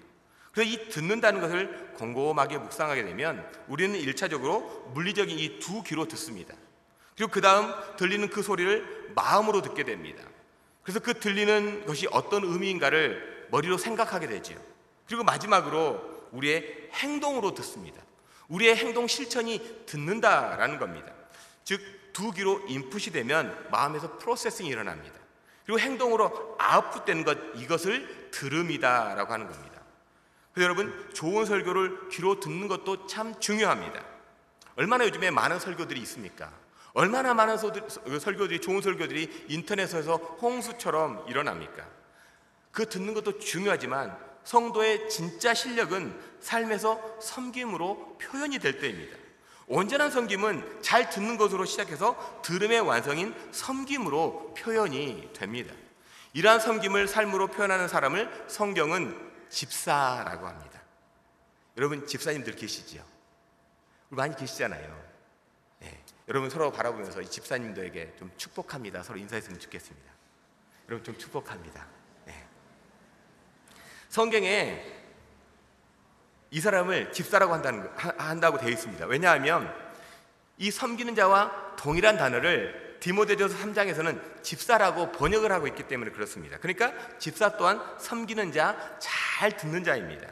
그래서 0.52 0.70
이 0.70 0.88
듣는다는 0.88 1.40
것을 1.40 1.92
곰곰하게 1.94 2.58
묵상하게 2.58 3.04
되면 3.04 3.46
우리는 3.68 3.98
일차적으로 3.98 4.90
물리적인 4.94 5.38
이 5.38 5.58
두 5.58 5.82
귀로 5.82 6.06
듣습니다. 6.08 6.54
그리고 7.16 7.30
그 7.30 7.40
다음 7.40 7.72
들리는 7.96 8.28
그 8.30 8.42
소리를 8.42 9.12
마음으로 9.14 9.60
듣게 9.62 9.84
됩니다. 9.84 10.22
그래서 10.82 11.00
그 11.00 11.14
들리는 11.18 11.84
것이 11.84 12.06
어떤 12.10 12.44
의미인가를 12.44 13.46
머리로 13.50 13.76
생각하게 13.76 14.28
되지요. 14.28 14.58
그리고 15.06 15.24
마지막으로 15.24 16.15
우리의 16.36 16.90
행동으로 16.92 17.54
듣습니다. 17.54 18.02
우리의 18.48 18.76
행동 18.76 19.06
실천이 19.06 19.84
듣는다라는 19.86 20.78
겁니다. 20.78 21.12
즉, 21.64 21.80
두 22.12 22.30
귀로 22.32 22.62
인풋이 22.68 23.10
되면 23.10 23.68
마음에서 23.70 24.18
프로세싱이 24.18 24.68
일어납니다. 24.68 25.18
그리고 25.64 25.80
행동으로 25.80 26.56
아웃풋되는 26.58 27.24
것, 27.24 27.38
이것을 27.56 28.30
들음이다라고 28.30 29.32
하는 29.32 29.50
겁니다. 29.50 29.82
여러분, 30.58 31.10
좋은 31.12 31.44
설교를 31.44 32.08
귀로 32.10 32.40
듣는 32.40 32.68
것도 32.68 33.06
참 33.06 33.38
중요합니다. 33.40 34.02
얼마나 34.76 35.04
요즘에 35.04 35.30
많은 35.30 35.58
설교들이 35.58 36.00
있습니까? 36.02 36.50
얼마나 36.94 37.34
많은 37.34 37.58
설교들이, 37.58 38.60
좋은 38.60 38.80
설교들이 38.80 39.46
인터넷에서 39.48 40.16
홍수처럼 40.16 41.26
일어납니까? 41.28 41.86
그 42.70 42.88
듣는 42.88 43.12
것도 43.12 43.38
중요하지만 43.38 44.16
성도의 44.46 45.08
진짜 45.10 45.54
실력은 45.54 46.18
삶에서 46.40 47.18
섬김으로 47.20 48.16
표현이 48.18 48.60
될 48.60 48.78
때입니다. 48.78 49.16
온전한 49.66 50.12
섬김은 50.12 50.82
잘 50.82 51.10
듣는 51.10 51.36
것으로 51.36 51.64
시작해서 51.64 52.40
들음의 52.42 52.80
완성인 52.80 53.34
섬김으로 53.50 54.54
표현이 54.56 55.32
됩니다. 55.32 55.74
이러한 56.32 56.60
섬김을 56.60 57.08
삶으로 57.08 57.48
표현하는 57.48 57.88
사람을 57.88 58.44
성경은 58.46 59.32
집사라고 59.48 60.46
합니다. 60.46 60.80
여러분 61.76 62.06
집사님들 62.06 62.54
계시지요? 62.54 63.02
많이 64.10 64.36
계시잖아요. 64.36 65.04
네. 65.80 66.04
여러분 66.28 66.48
서로 66.50 66.70
바라보면서 66.70 67.20
이 67.20 67.28
집사님들에게 67.28 68.14
좀 68.16 68.30
축복합니다. 68.36 69.02
서로 69.02 69.18
인사했으면 69.18 69.58
좋겠습니다. 69.58 70.12
여러분 70.88 71.04
좀 71.04 71.18
축복합니다. 71.18 71.96
성경에 74.16 74.82
이 76.50 76.58
사람을 76.58 77.12
집사라고 77.12 77.52
한다는, 77.52 77.86
한다고 78.16 78.56
되어 78.56 78.70
있습니다. 78.70 79.04
왜냐하면 79.04 79.70
이 80.56 80.70
섬기는 80.70 81.14
자와 81.14 81.74
동일한 81.76 82.16
단어를 82.16 82.96
디모데전서 83.00 83.58
3장에서는 83.58 84.42
집사라고 84.42 85.12
번역을 85.12 85.52
하고 85.52 85.66
있기 85.66 85.82
때문에 85.82 86.12
그렇습니다. 86.12 86.56
그러니까 86.56 86.94
집사 87.18 87.58
또한 87.58 87.78
섬기는 87.98 88.52
자, 88.52 88.96
잘 89.00 89.54
듣는 89.54 89.84
자입니다. 89.84 90.26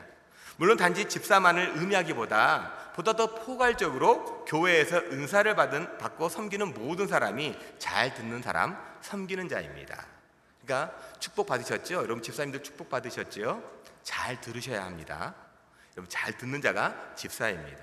물론 0.56 0.78
단지 0.78 1.06
집사만을 1.06 1.74
의미하기보다 1.76 2.92
보다 2.94 3.12
더 3.12 3.34
포괄적으로 3.34 4.46
교회에서 4.46 4.96
은사를 4.96 5.54
받은 5.54 5.98
받고 5.98 6.30
섬기는 6.30 6.72
모든 6.72 7.06
사람이 7.06 7.54
잘 7.78 8.14
듣는 8.14 8.40
사람, 8.40 8.78
섬기는 9.02 9.46
자입니다. 9.50 10.06
그러니까 10.64 10.98
축복 11.18 11.46
받으셨죠? 11.46 11.96
여러분 11.96 12.22
집사님들 12.22 12.62
축복 12.62 12.88
받으셨죠? 12.88 13.74
잘 14.04 14.40
들으셔야 14.40 14.84
합니다. 14.84 15.34
여러분 15.96 16.08
잘 16.08 16.37
듣는 16.37 16.61
자가 16.61 17.14
집사입니다. 17.16 17.82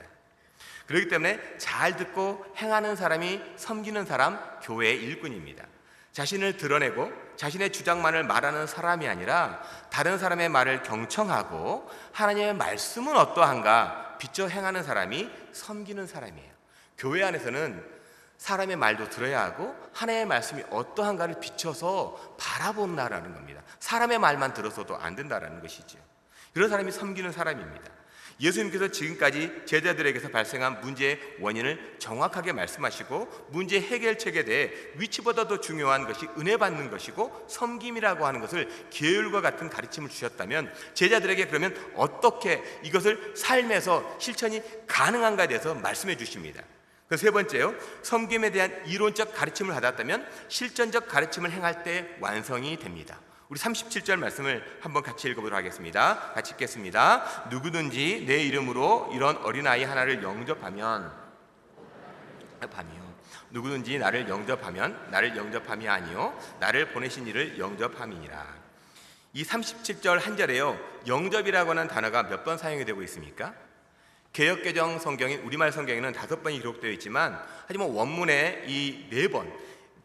그렇기 0.88 1.08
때문에 1.08 1.58
잘 1.58 1.96
듣고 1.96 2.46
행하는 2.58 2.96
사람이 2.96 3.42
섬기는 3.58 4.06
사람 4.06 4.40
교회의 4.62 5.02
일꾼입니다. 5.02 5.66
자신을 6.12 6.58
드러내고 6.58 7.12
자신의 7.38 7.72
주장만을 7.72 8.24
말하는 8.24 8.68
사람이 8.68 9.08
아니라 9.08 9.62
다른 9.90 10.18
사람의 10.18 10.50
말을 10.50 10.84
경청하고 10.84 11.90
하나님의 12.12 12.54
말씀은 12.56 13.16
어떠한가 13.16 14.18
비춰 14.18 14.48
행하는 14.48 14.84
사람이 14.84 15.32
섬기는 15.54 16.06
사람이에요. 16.06 16.52
교회 16.98 17.24
안에서는 17.24 18.02
사람의 18.38 18.76
말도 18.76 19.10
들어야 19.10 19.42
하고 19.44 19.76
하나님의 19.94 20.26
말씀이 20.26 20.64
어떠한가를 20.70 21.40
비춰서 21.40 22.36
바라본다라는 22.38 23.34
겁니다. 23.34 23.62
사람의 23.80 24.20
말만 24.20 24.54
들어서도 24.54 24.98
안 24.98 25.16
된다라는 25.16 25.62
것이죠. 25.62 25.98
이런 26.56 26.70
사람이 26.70 26.92
섬기는 26.92 27.32
사람입니다. 27.32 27.92
예수님께서 28.42 28.88
지금까지 28.88 29.64
제자들에게서 29.66 30.30
발생한 30.30 30.82
문제의 30.82 31.20
원인을 31.40 31.96
정확하게 32.00 32.54
말씀하시고 32.54 33.50
문제 33.52 33.80
해결책에 33.80 34.44
대해 34.46 34.72
위치보다 34.96 35.48
도 35.48 35.62
중요한 35.62 36.06
것이 36.06 36.28
은혜 36.40 36.58
받는 36.58 36.90
것이고 36.90 37.46
섬김이라고 37.48 38.26
하는 38.26 38.42
것을 38.42 38.68
계율과 38.90 39.42
같은 39.42 39.70
가르침을 39.70 40.10
주셨다면 40.10 40.74
제자들에게 40.96 41.48
그러면 41.48 41.76
어떻게 41.96 42.64
이것을 42.84 43.34
삶에서 43.36 44.18
실천이 44.20 44.62
가능한가에 44.88 45.48
대해서 45.48 45.76
말씀해 45.76 46.18
주십니다. 46.18 46.64
그세 47.08 47.30
번째요. 47.30 47.76
섬김에 48.04 48.52
대한 48.52 48.86
이론적 48.88 49.36
가르침을 49.36 49.74
받았다면 49.74 50.28
실전적 50.48 51.08
가르침을 51.08 51.52
행할 51.52 51.84
때 51.84 52.08
완성이 52.22 52.78
됩니다. 52.78 53.20
우리 53.52 53.60
37절 53.60 54.16
말씀을 54.16 54.64
한번 54.80 55.04
같이 55.04 55.28
읽어보도록 55.28 55.58
하겠습니다. 55.58 56.32
같이 56.34 56.54
읽겠습니다. 56.54 57.50
누구든지 57.50 58.24
내 58.26 58.38
이름으로 58.44 59.10
이런 59.14 59.36
어린아이 59.44 59.84
하나를 59.84 60.24
영접하면 60.24 61.12
밤이요. 62.62 63.12
누구든지 63.50 64.00
나를 64.00 64.30
영접하면 64.30 64.98
나를 65.12 65.36
영접함이 65.36 65.86
아니요 65.90 66.34
나를 66.62 66.94
보내신 66.94 67.28
이를 67.28 67.60
영접함이니라. 67.60 68.48
이 69.34 69.44
37절 69.44 70.22
한 70.22 70.38
절에요. 70.38 70.80
영접이라고 71.06 71.72
하는 71.72 71.90
단어가 71.90 72.24
몇 72.24 72.46
번 72.46 72.58
사용이 72.58 72.86
되고 72.86 73.04
있습니까? 73.04 73.54
개혁개정 74.32 75.00
성경인 75.00 75.42
우리말 75.42 75.74
성경에는 75.74 76.14
다섯 76.14 76.42
번이 76.42 76.58
기록되어 76.60 76.90
있지만 76.92 77.38
하지만 77.68 77.90
원문에 77.90 78.64
이 78.68 79.10
네 79.12 79.28
번 79.28 79.52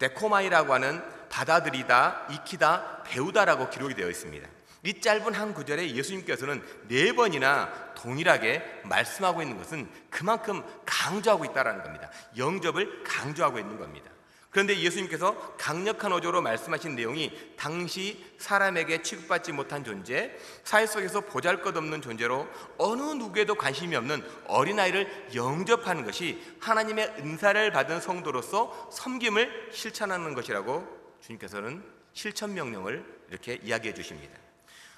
데코마이라고 0.01 0.75
하는 0.75 1.16
받아들이다, 1.29 2.29
익히다, 2.31 3.03
배우다라고 3.05 3.71
기록이 3.71 3.95
되어 3.95 4.09
있습니다. 4.09 4.49
이 4.83 5.01
짧은 5.01 5.35
한 5.35 5.53
구절에 5.53 5.91
예수님께서는 5.95 6.63
네 6.89 7.13
번이나 7.13 7.73
동일하게 7.97 8.83
말씀하고 8.85 9.43
있는 9.43 9.57
것은 9.57 9.89
그만큼 10.11 10.63
강조하고 10.85 11.45
있다는 11.45 11.83
겁니다. 11.83 12.09
영접을 12.37 13.03
강조하고 13.03 13.59
있는 13.59 13.79
겁니다. 13.79 14.11
그런데 14.51 14.79
예수님께서 14.79 15.37
강력한 15.59 16.13
어조로 16.15 16.41
말씀하신 16.41 16.95
내용이 16.95 17.31
당시 17.59 18.25
사람에게 18.39 19.03
취급받지 19.03 19.53
못한 19.53 19.85
존재, 19.85 20.35
사회 20.65 20.87
속에서 20.87 21.21
보잘 21.21 21.61
것 21.61 21.77
없는 21.77 22.01
존재로 22.01 22.49
어느 22.79 23.03
누구에도 23.03 23.55
관심이 23.55 23.95
없는 23.97 24.25
어린아이를 24.47 25.33
영접하는 25.35 26.07
것이 26.07 26.43
하나님의 26.61 27.17
은사를 27.19 27.71
받은 27.71 28.01
성도로서 28.01 28.89
섬김을 28.93 29.73
실천하는 29.73 30.33
것이라고 30.33 30.96
주님께서는 31.27 31.83
실천 32.13 32.55
명령을 32.55 33.05
이렇게 33.31 33.59
이야기해 33.63 33.95
주십니다. 33.95 34.39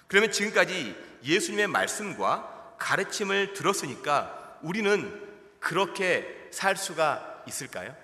그러면 0.07 0.31
지금까지 0.31 0.97
예수님의 1.25 1.69
말씀과 1.69 2.77
가르침을 2.79 3.55
들었으니까 3.55 4.59
우리는 4.63 5.27
그렇게 5.59 6.49
살 6.51 6.77
수가 6.77 7.43
있을까요? 7.47 7.97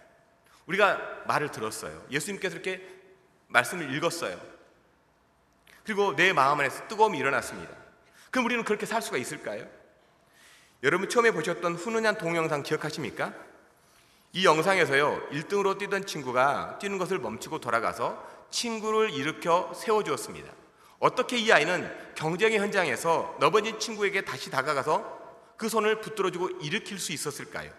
우리가 0.66 1.24
말을 1.26 1.50
들었어요. 1.50 2.04
예수님께서 2.10 2.56
이렇게 2.56 2.86
말씀을 3.48 3.94
읽었어요. 3.94 4.40
그리고 5.84 6.16
내 6.16 6.32
마음 6.32 6.58
안에서 6.58 6.88
뜨거움이 6.88 7.18
일어났습니다. 7.18 7.72
그럼 8.30 8.46
우리는 8.46 8.64
그렇게 8.64 8.86
살 8.86 9.02
수가 9.02 9.18
있을까요? 9.18 9.68
여러분 10.82 11.08
처음에 11.08 11.30
보셨던 11.30 11.74
훈훈한 11.74 12.18
동영상 12.18 12.62
기억하십니까? 12.62 13.34
이 14.34 14.44
영상에서요 14.44 15.28
1등으로 15.30 15.78
뛰던 15.78 16.06
친구가 16.06 16.80
뛰는 16.80 16.98
것을 16.98 17.20
멈추고 17.20 17.60
돌아가서 17.60 18.20
친구를 18.50 19.10
일으켜 19.10 19.72
세워주었습니다. 19.72 20.52
어떻게 20.98 21.38
이 21.38 21.52
아이는 21.52 21.88
경쟁의 22.16 22.58
현장에서 22.58 23.36
넘어진 23.38 23.78
친구에게 23.78 24.22
다시 24.22 24.50
다가가서 24.50 25.54
그 25.56 25.68
손을 25.68 26.00
붙들어주고 26.00 26.48
일으킬 26.62 26.98
수 26.98 27.12
있었을까요? 27.12 27.70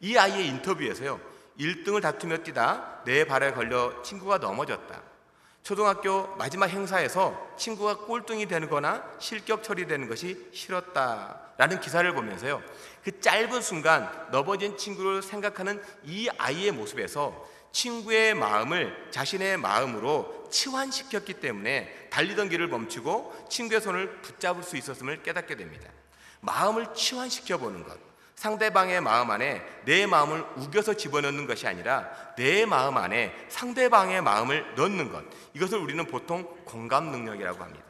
이 0.00 0.18
아이의 0.18 0.48
인터뷰에서요 0.48 1.18
1등을 1.58 2.02
다투며 2.02 2.38
뛰다 2.38 3.00
내 3.06 3.24
발에 3.24 3.52
걸려 3.52 4.02
친구가 4.02 4.36
넘어졌다. 4.36 5.11
초등학교 5.62 6.26
마지막 6.36 6.66
행사에서 6.66 7.54
친구가 7.56 7.98
꼴등이 7.98 8.46
되거나 8.46 9.04
실격 9.18 9.62
처리되는 9.62 10.08
것이 10.08 10.48
싫었다라는 10.52 11.80
기사를 11.80 12.12
보면서요. 12.12 12.60
그 13.04 13.20
짧은 13.20 13.62
순간 13.62 14.28
넘어진 14.32 14.76
친구를 14.76 15.22
생각하는 15.22 15.82
이 16.04 16.28
아이의 16.36 16.72
모습에서 16.72 17.48
친구의 17.70 18.34
마음을 18.34 19.08
자신의 19.10 19.56
마음으로 19.56 20.48
치환시켰기 20.50 21.34
때문에 21.34 22.08
달리던 22.10 22.48
길을 22.48 22.68
멈추고 22.68 23.46
친구의 23.48 23.80
손을 23.80 24.20
붙잡을 24.20 24.62
수 24.62 24.76
있었음을 24.76 25.22
깨닫게 25.22 25.56
됩니다. 25.56 25.88
마음을 26.40 26.92
치환시켜 26.92 27.58
보는 27.58 27.84
것. 27.84 28.11
상대방의 28.42 29.00
마음 29.00 29.30
안에 29.30 29.64
내 29.84 30.04
마음을 30.04 30.44
우겨서 30.56 30.94
집어넣는 30.94 31.46
것이 31.46 31.68
아니라 31.68 32.10
내 32.36 32.66
마음 32.66 32.96
안에 32.96 33.32
상대방의 33.48 34.20
마음을 34.20 34.74
넣는 34.74 35.12
것. 35.12 35.22
이것을 35.54 35.78
우리는 35.78 36.04
보통 36.06 36.42
공감 36.64 37.12
능력이라고 37.12 37.62
합니다. 37.62 37.84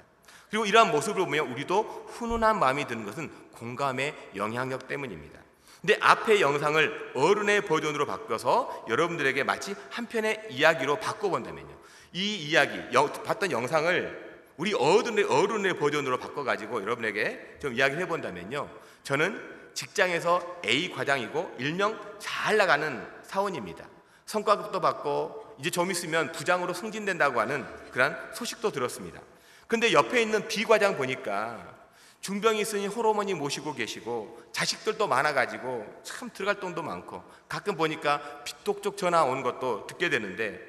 그리고 0.50 0.66
이러한 0.66 0.90
모습을 0.90 1.24
보면 1.24 1.50
우리도 1.52 2.08
훈훈한 2.10 2.58
마음이 2.58 2.86
드는 2.86 3.06
것은 3.06 3.30
공감의 3.52 4.14
영향력 4.36 4.88
때문입니다. 4.88 5.40
근데 5.80 5.96
앞의 6.02 6.42
영상을 6.42 7.12
어른의 7.14 7.62
버전으로 7.62 8.04
바꿔서 8.04 8.84
여러분들에게 8.90 9.44
마치 9.44 9.74
한 9.88 10.06
편의 10.06 10.48
이야기로 10.50 10.96
바꿔본다면요. 10.96 11.74
이 12.12 12.36
이야기, 12.36 12.78
봤던 13.24 13.52
영상을 13.52 14.42
우리 14.58 14.74
어른의, 14.74 15.24
어른의 15.24 15.78
버전으로 15.78 16.18
바꿔가지고 16.18 16.82
여러분에게 16.82 17.56
좀 17.58 17.72
이야기를 17.72 18.02
해본다면요. 18.02 18.68
저는 19.02 19.61
직장에서 19.74 20.60
A 20.64 20.90
과장이고 20.90 21.56
일명 21.58 21.98
잘 22.18 22.56
나가는 22.56 23.06
사원입니다. 23.22 23.86
성과급도 24.26 24.80
받고 24.80 25.56
이제 25.58 25.70
좀 25.70 25.90
있으면 25.90 26.32
부장으로 26.32 26.72
승진된다고 26.74 27.40
하는 27.40 27.66
그런 27.90 28.16
소식도 28.34 28.70
들었습니다. 28.70 29.20
근데 29.66 29.92
옆에 29.92 30.22
있는 30.22 30.46
B 30.48 30.64
과장 30.64 30.96
보니까 30.96 31.72
중병이 32.20 32.60
있으니 32.60 32.86
호르몬이 32.86 33.34
모시고 33.34 33.74
계시고 33.74 34.42
자식들도 34.52 35.08
많아가지고 35.08 36.02
참 36.04 36.30
들어갈 36.32 36.60
돈도 36.60 36.82
많고 36.82 37.22
가끔 37.48 37.76
보니까 37.76 38.44
빚독촉 38.44 38.96
전화 38.96 39.24
오는 39.24 39.42
것도 39.42 39.86
듣게 39.86 40.08
되는데 40.08 40.60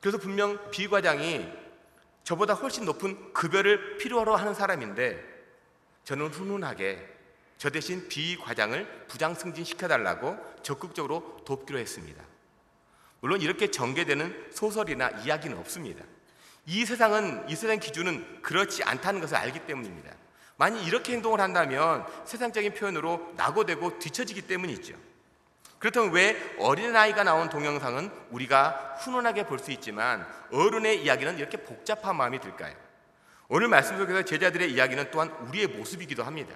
그래서 0.00 0.18
분명 0.18 0.70
B 0.70 0.88
과장이 0.88 1.50
저보다 2.22 2.54
훨씬 2.54 2.84
높은 2.84 3.32
급여를 3.32 3.98
필요로 3.98 4.36
하는 4.36 4.54
사람인데 4.54 5.22
저는 6.04 6.28
훈훈하게 6.28 7.15
저 7.58 7.70
대신 7.70 8.06
B 8.08 8.36
과장을 8.36 9.06
부장 9.08 9.34
승진시켜달라고 9.34 10.36
적극적으로 10.62 11.40
돕기로 11.44 11.78
했습니다. 11.78 12.22
물론 13.20 13.40
이렇게 13.40 13.70
전개되는 13.70 14.50
소설이나 14.52 15.08
이야기는 15.24 15.56
없습니다. 15.58 16.04
이 16.66 16.84
세상은 16.84 17.48
이 17.48 17.56
세상 17.56 17.78
기준은 17.78 18.42
그렇지 18.42 18.82
않다는 18.82 19.20
것을 19.20 19.36
알기 19.36 19.60
때문입니다. 19.60 20.10
만약 20.58 20.80
이렇게 20.86 21.12
행동을 21.12 21.40
한다면 21.40 22.04
세상적인 22.24 22.74
표현으로 22.74 23.32
낙오되고 23.36 23.98
뒤처지기 23.98 24.42
때문이죠. 24.42 24.94
그렇다면 25.78 26.12
왜 26.12 26.54
어린아이가 26.58 27.22
나온 27.24 27.48
동영상은 27.48 28.10
우리가 28.30 28.96
훈훈하게 29.00 29.46
볼 29.46 29.58
수 29.58 29.70
있지만 29.72 30.26
어른의 30.50 31.02
이야기는 31.02 31.38
이렇게 31.38 31.58
복잡한 31.58 32.16
마음이 32.16 32.40
들까요? 32.40 32.74
오늘 33.48 33.68
말씀 33.68 33.96
속에서 33.98 34.22
제자들의 34.22 34.72
이야기는 34.72 35.10
또한 35.10 35.28
우리의 35.48 35.68
모습이기도 35.68 36.24
합니다. 36.24 36.54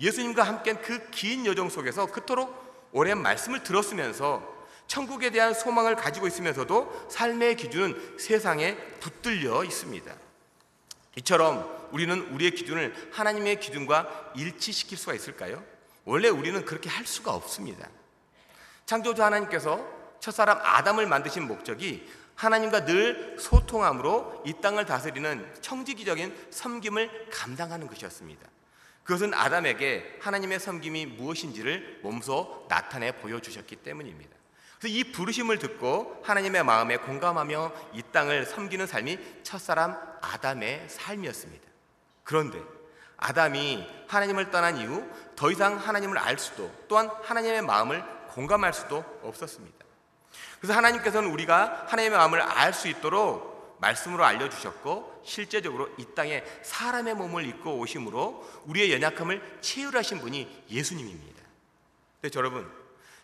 예수님과 0.00 0.42
함께 0.42 0.74
그긴 0.74 1.46
여정 1.46 1.68
속에서 1.68 2.06
그토록 2.06 2.88
오랜 2.92 3.18
말씀을 3.18 3.62
들었으면서 3.62 4.60
천국에 4.86 5.30
대한 5.30 5.54
소망을 5.54 5.94
가지고 5.94 6.26
있으면서도 6.26 7.08
삶의 7.10 7.56
기준은 7.56 8.18
세상에 8.18 8.76
붙들려 8.98 9.62
있습니다. 9.62 10.12
이처럼 11.16 11.88
우리는 11.92 12.20
우리의 12.32 12.52
기준을 12.52 13.10
하나님의 13.12 13.60
기준과 13.60 14.32
일치시킬 14.34 14.98
수가 14.98 15.14
있을까요? 15.14 15.62
원래 16.04 16.28
우리는 16.28 16.64
그렇게 16.64 16.88
할 16.88 17.06
수가 17.06 17.34
없습니다. 17.34 17.88
창조주 18.86 19.22
하나님께서 19.22 19.86
첫사람 20.18 20.58
아담을 20.62 21.06
만드신 21.06 21.46
목적이 21.46 22.08
하나님과 22.34 22.84
늘 22.84 23.36
소통함으로 23.38 24.42
이 24.46 24.54
땅을 24.60 24.86
다스리는 24.86 25.54
청지기적인 25.60 26.48
섬김을 26.50 27.28
감당하는 27.30 27.86
것이었습니다. 27.86 28.48
그것은 29.04 29.34
아담에게 29.34 30.18
하나님의 30.20 30.60
섬김이 30.60 31.06
무엇인지를 31.06 32.00
몸소 32.02 32.66
나타내 32.68 33.12
보여주셨기 33.12 33.76
때문입니다. 33.76 34.30
그래서 34.78 34.96
이 34.96 35.12
부르심을 35.12 35.58
듣고 35.58 36.22
하나님의 36.24 36.64
마음에 36.64 36.96
공감하며 36.96 37.72
이 37.94 38.02
땅을 38.12 38.46
섬기는 38.46 38.86
삶이 38.86 39.18
첫사람 39.42 39.96
아담의 40.22 40.86
삶이었습니다. 40.88 41.68
그런데 42.24 42.62
아담이 43.16 43.86
하나님을 44.08 44.50
떠난 44.50 44.78
이후 44.78 45.06
더 45.36 45.50
이상 45.50 45.76
하나님을 45.76 46.16
알 46.16 46.38
수도 46.38 46.70
또한 46.88 47.10
하나님의 47.22 47.62
마음을 47.62 48.02
공감할 48.28 48.72
수도 48.72 49.04
없었습니다. 49.22 49.84
그래서 50.58 50.74
하나님께서는 50.74 51.30
우리가 51.30 51.86
하나님의 51.88 52.16
마음을 52.18 52.40
알 52.40 52.72
수 52.72 52.88
있도록 52.88 53.49
말씀으로 53.80 54.24
알려주셨고 54.24 55.22
실제적으로 55.24 55.88
이 55.98 56.06
땅에 56.14 56.44
사람의 56.62 57.14
몸을 57.14 57.46
입고 57.46 57.78
오심으로 57.78 58.62
우리의 58.66 58.92
연약함을 58.92 59.58
치유하신 59.60 60.20
분이 60.20 60.64
예수님입니다. 60.70 61.42
네, 62.22 62.30
여러분 62.36 62.70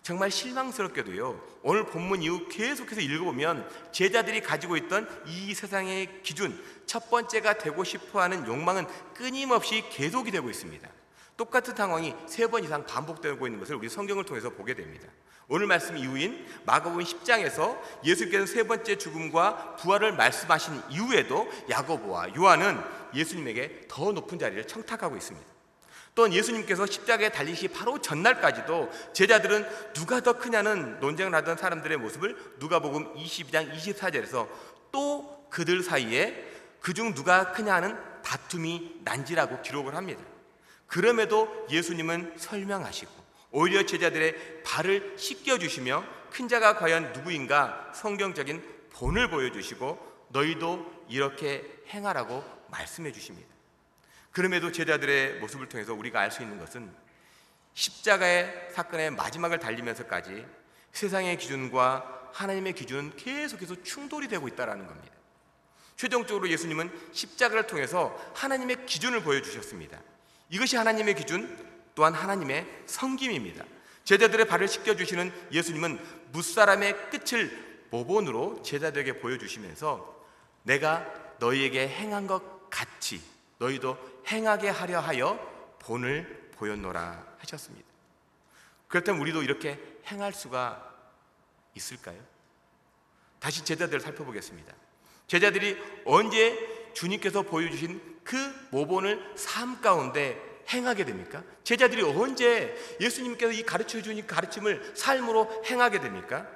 정말 0.02 0.30
실망스럽게도요 0.30 1.58
오늘 1.62 1.84
본문 1.84 2.22
이후 2.22 2.48
계속해서 2.48 3.00
읽어보면 3.00 3.68
제자들이 3.92 4.40
가지고 4.40 4.76
있던 4.76 5.08
이 5.26 5.52
세상의 5.52 6.22
기준 6.22 6.62
첫 6.86 7.10
번째가 7.10 7.58
되고 7.58 7.82
싶어하는 7.82 8.46
욕망은 8.46 8.86
끊임없이 9.14 9.84
계속이 9.90 10.30
되고 10.30 10.48
있습니다. 10.48 10.88
똑같은 11.36 11.74
상황이 11.74 12.14
세 12.26 12.46
번 12.48 12.64
이상 12.64 12.86
반복되고 12.86 13.46
있는 13.46 13.60
것을 13.60 13.76
우리 13.76 13.88
성경을 13.88 14.24
통해서 14.24 14.50
보게 14.50 14.74
됩니다. 14.74 15.08
오늘 15.48 15.66
말씀 15.66 15.96
이후인 15.96 16.44
마가복음 16.64 17.04
10장에서 17.04 17.78
예수께서 18.04 18.46
세 18.46 18.64
번째 18.64 18.96
죽음과 18.98 19.76
부활을 19.76 20.12
말씀하신 20.12 20.82
이후에도 20.90 21.48
야고보와 21.70 22.34
요한은 22.36 22.80
예수님에게 23.14 23.82
더 23.88 24.10
높은 24.12 24.38
자리를 24.38 24.66
청탁하고 24.66 25.16
있습니다. 25.16 25.46
또한 26.16 26.32
예수님께서 26.32 26.86
십자가에 26.86 27.28
달리시 27.28 27.68
바로 27.68 28.00
전날까지도 28.00 28.90
제자들은 29.12 29.66
누가 29.92 30.20
더 30.20 30.32
크냐는 30.32 30.98
논쟁을 30.98 31.34
하던 31.34 31.58
사람들의 31.58 31.98
모습을 31.98 32.54
누가복음 32.58 33.14
22장 33.14 33.70
24절에서 33.72 34.48
또 34.90 35.46
그들 35.50 35.82
사이에 35.82 36.44
그중 36.80 37.14
누가 37.14 37.52
크냐는 37.52 37.96
다툼이 38.22 39.02
난지라고 39.04 39.60
기록을 39.62 39.94
합니다. 39.94 40.22
그럼에도 40.86 41.66
예수님은 41.70 42.34
설명하시고 42.36 43.12
오히려 43.52 43.84
제자들의 43.84 44.62
발을 44.64 45.14
씻겨 45.18 45.58
주시며 45.58 46.04
큰 46.30 46.48
자가 46.48 46.76
과연 46.76 47.12
누구인가 47.12 47.92
성경적인 47.94 48.62
본을 48.90 49.30
보여주시고 49.30 50.26
너희도 50.28 51.06
이렇게 51.08 51.82
행하라고 51.88 52.44
말씀해 52.68 53.12
주십니다. 53.12 53.48
그럼에도 54.32 54.70
제자들의 54.70 55.38
모습을 55.40 55.68
통해서 55.68 55.94
우리가 55.94 56.20
알 56.20 56.30
수 56.30 56.42
있는 56.42 56.58
것은 56.58 56.92
십자가의 57.74 58.68
사건의 58.72 59.10
마지막을 59.10 59.58
달리면서까지 59.58 60.46
세상의 60.92 61.38
기준과 61.38 62.30
하나님의 62.32 62.74
기준은 62.74 63.16
계속해서 63.16 63.82
충돌이 63.82 64.28
되고 64.28 64.46
있다는 64.48 64.86
겁니다. 64.86 65.14
최종적으로 65.96 66.48
예수님은 66.50 66.90
십자가를 67.12 67.66
통해서 67.66 68.14
하나님의 68.34 68.84
기준을 68.84 69.22
보여주셨습니다. 69.22 69.98
이것이 70.48 70.76
하나님의 70.76 71.14
기준, 71.14 71.66
또한 71.94 72.14
하나님의 72.14 72.84
성김입니다. 72.86 73.64
제자들의 74.04 74.46
발을 74.46 74.68
씻겨주시는 74.68 75.32
예수님은 75.50 75.98
무사람의 76.30 77.10
끝을 77.10 77.84
모본으로 77.90 78.62
제자들에게 78.62 79.18
보여주시면서 79.18 80.24
내가 80.62 81.06
너희에게 81.38 81.88
행한 81.88 82.26
것 82.26 82.70
같이 82.70 83.20
너희도 83.58 83.96
행하게 84.28 84.68
하려 84.68 85.00
하여 85.00 85.76
본을 85.80 86.50
보였노라 86.52 87.36
하셨습니다. 87.38 87.86
그렇다면 88.88 89.20
우리도 89.20 89.42
이렇게 89.42 89.80
행할 90.06 90.32
수가 90.32 90.94
있을까요? 91.74 92.18
다시 93.38 93.64
제자들을 93.64 94.00
살펴보겠습니다. 94.00 94.72
제자들이 95.26 95.76
언제 96.04 96.92
주님께서 96.94 97.42
보여주신 97.42 98.15
그 98.26 98.36
모본을 98.70 99.34
삶 99.36 99.80
가운데 99.80 100.60
행하게 100.68 101.04
됩니까? 101.04 101.42
제자들이 101.64 102.02
언제 102.02 102.76
예수님께서 103.00 103.52
이 103.52 103.62
가르쳐 103.62 104.02
주신 104.02 104.26
가르침을 104.26 104.92
삶으로 104.94 105.62
행하게 105.64 106.00
됩니까? 106.00 106.46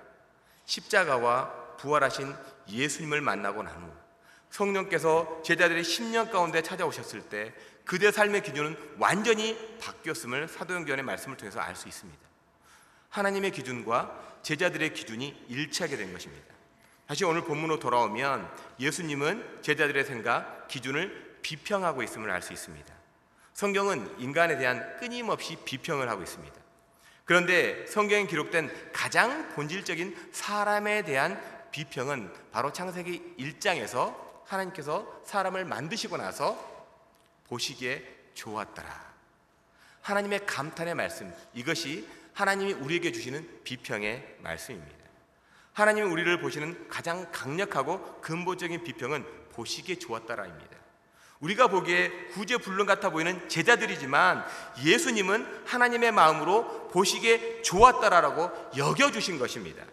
십자가와 0.66 1.76
부활하신 1.78 2.34
예수님을 2.68 3.20
만나고 3.20 3.62
난 3.62 3.82
후 3.82 4.00
성령께서 4.50 5.42
제자들의 5.44 5.84
10년 5.84 6.30
가운데 6.30 6.60
찾아오셨을 6.60 7.22
때 7.22 7.54
그대 7.84 8.10
삶의 8.10 8.42
기준은 8.42 8.76
완전히 8.98 9.56
바뀌었음을 9.80 10.48
사도행전의 10.48 11.04
말씀을 11.04 11.36
통해서 11.36 11.60
알 11.60 11.76
수 11.76 11.86
있습니다. 11.88 12.20
하나님의 13.10 13.52
기준과 13.52 14.40
제자들의 14.42 14.92
기준이 14.94 15.44
일치하게 15.48 15.96
된 15.96 16.12
것입니다. 16.12 16.46
다시 17.06 17.24
오늘 17.24 17.42
본문으로 17.42 17.78
돌아오면 17.78 18.48
예수님은 18.78 19.62
제자들의 19.62 20.04
생각, 20.04 20.68
기준을 20.68 21.29
비평하고 21.42 22.02
있음을 22.02 22.30
알 22.30 22.42
수 22.42 22.52
있습니다. 22.52 22.94
성경은 23.52 24.18
인간에 24.18 24.56
대한 24.56 24.96
끊임없이 24.98 25.56
비평을 25.64 26.08
하고 26.08 26.22
있습니다. 26.22 26.54
그런데 27.24 27.86
성경에 27.86 28.26
기록된 28.26 28.92
가장 28.92 29.50
본질적인 29.50 30.30
사람에 30.32 31.02
대한 31.02 31.40
비평은 31.70 32.32
바로 32.50 32.72
창세기 32.72 33.36
1장에서 33.38 34.16
하나님께서 34.46 35.22
사람을 35.24 35.64
만드시고 35.64 36.16
나서 36.16 36.58
보시기에 37.48 38.02
좋았더라. 38.34 39.10
하나님의 40.02 40.46
감탄의 40.46 40.94
말씀, 40.94 41.32
이것이 41.54 42.08
하나님이 42.32 42.72
우리에게 42.72 43.12
주시는 43.12 43.60
비평의 43.64 44.38
말씀입니다. 44.40 44.98
하나님이 45.72 46.08
우리를 46.08 46.40
보시는 46.40 46.88
가장 46.88 47.30
강력하고 47.30 48.20
근본적인 48.20 48.82
비평은 48.82 49.24
보시기에 49.52 49.96
좋았다라입니다. 49.96 50.79
우리가 51.40 51.68
보기에 51.68 52.10
구제불능 52.32 52.86
같아 52.86 53.10
보이는 53.10 53.48
제자들이지만 53.48 54.44
예수님은 54.84 55.64
하나님의 55.66 56.12
마음으로 56.12 56.88
보시기에 56.88 57.62
좋았다라고 57.62 58.50
여겨주신 58.76 59.38
것입니다. 59.38 59.84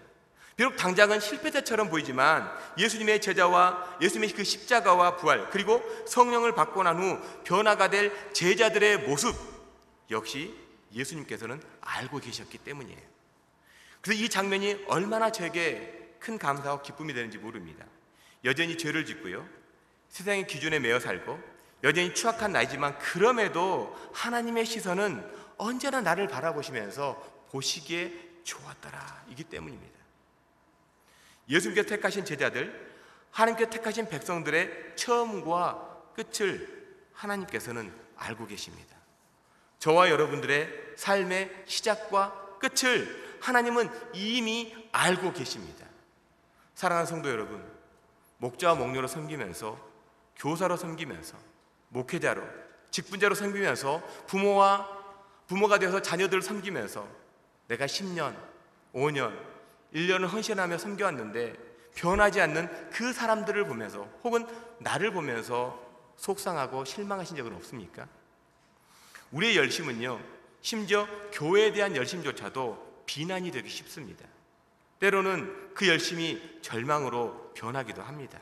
비록 0.57 0.75
당장은 0.75 1.19
실패자처럼 1.19 1.89
보이지만 1.89 2.51
예수님의 2.77 3.21
제자와 3.21 3.97
예수님의 4.01 4.33
그 4.33 4.43
십자가와 4.43 5.15
부활 5.17 5.49
그리고 5.51 5.83
성령을 6.07 6.55
받고 6.55 6.83
난 6.83 6.97
후 6.99 7.19
변화가 7.43 7.89
될 7.91 8.11
제자들의 8.33 9.07
모습 9.07 9.35
역시 10.09 10.53
예수님께서는 10.93 11.61
알고 11.81 12.19
계셨기 12.19 12.57
때문이에요. 12.57 12.99
그래서 14.01 14.21
이 14.23 14.27
장면이 14.29 14.85
얼마나 14.87 15.31
저에게 15.31 16.15
큰 16.19 16.37
감사와 16.39 16.81
기쁨이 16.81 17.13
되는지 17.13 17.37
모릅니다. 17.37 17.85
여전히 18.43 18.77
죄를 18.77 19.05
짓고요. 19.05 19.47
세상의 20.09 20.47
기준에 20.47 20.79
매여 20.79 20.99
살고 20.99 21.39
여전히 21.83 22.13
추악한 22.13 22.51
나이지만 22.51 22.97
그럼에도 22.99 23.95
하나님의 24.13 24.65
시선은 24.65 25.23
언제나 25.57 26.01
나를 26.01 26.27
바라보시면서 26.27 27.45
보시기에 27.51 28.27
좋았더라 28.43 29.25
이기 29.29 29.43
때문입니다. 29.43 29.97
예수님께 31.49 31.85
택하신 31.85 32.25
제자들, 32.25 32.95
하나님께 33.31 33.69
택하신 33.69 34.09
백성들의 34.09 34.95
처음과 34.95 36.11
끝을 36.15 36.95
하나님께서는 37.13 37.93
알고 38.15 38.47
계십니다. 38.47 38.95
저와 39.79 40.09
여러분들의 40.09 40.95
삶의 40.97 41.63
시작과 41.65 42.57
끝을 42.59 43.37
하나님은 43.39 43.89
이미 44.13 44.75
알고 44.91 45.33
계십니다. 45.33 45.85
사랑하는 46.73 47.07
성도 47.07 47.29
여러분, 47.29 47.63
목자와 48.39 48.75
목녀로 48.75 49.07
섬기면서 49.07 49.86
교사로 50.37 50.77
섬기면서 50.77 51.37
목회자로 51.89 52.43
직분자로 52.91 53.35
섬기면서 53.35 54.01
부모와 54.27 54.97
부모가 55.47 55.79
되어서 55.79 56.01
자녀들을 56.01 56.41
섬기면서 56.41 57.07
내가 57.67 57.85
10년, 57.85 58.35
5년, 58.93 59.37
1년을 59.93 60.27
헌신하며 60.27 60.77
섬겨왔는데 60.77 61.53
변하지 61.95 62.41
않는 62.41 62.89
그 62.91 63.13
사람들을 63.13 63.65
보면서 63.65 64.07
혹은 64.23 64.45
나를 64.79 65.11
보면서 65.11 65.81
속상하고 66.17 66.85
실망하신 66.85 67.37
적은 67.37 67.53
없습니까? 67.55 68.07
우리의 69.31 69.57
열심은요, 69.57 70.19
심지어 70.61 71.07
교회에 71.31 71.71
대한 71.71 71.95
열심조차도 71.95 73.03
비난이 73.05 73.51
되기 73.51 73.69
쉽습니다. 73.69 74.25
때로는 74.99 75.73
그 75.73 75.87
열심이 75.87 76.59
절망으로 76.61 77.53
변하기도 77.55 78.01
합니다. 78.01 78.39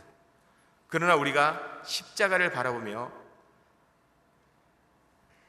그러나 0.88 1.16
우리가 1.16 1.82
십자가를 1.84 2.52
바라보며 2.52 3.12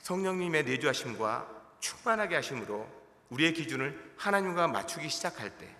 성령님의 0.01 0.65
내주하심과 0.65 1.49
충만하게 1.81 2.37
하심으로 2.37 2.87
우리의 3.31 3.55
기준을 3.55 4.15
하나님과 4.17 4.69
맞추기 4.69 5.09
시작할 5.09 5.57
때 5.59 5.77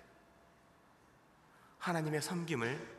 하나님의 1.79 2.21
섬김을 2.21 2.97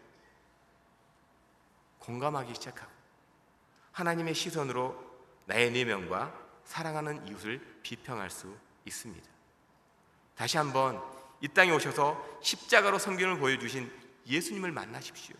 공감하기 2.00 2.56
시작하고 2.56 2.92
하나님의 3.92 4.34
시선으로 4.34 4.96
나의 5.46 5.72
내면과 5.72 6.34
사랑하는 6.64 7.28
이웃을 7.28 7.80
비평할 7.82 8.30
수 8.30 8.56
있습니다. 8.86 9.28
다시 10.36 10.58
한번 10.58 11.04
이 11.42 11.48
땅에 11.48 11.72
오셔서 11.72 12.40
십자가로 12.42 13.00
성경을 13.00 13.40
보여주신 13.40 13.92
예수님을 14.26 14.72
만나십시오. 14.72 15.36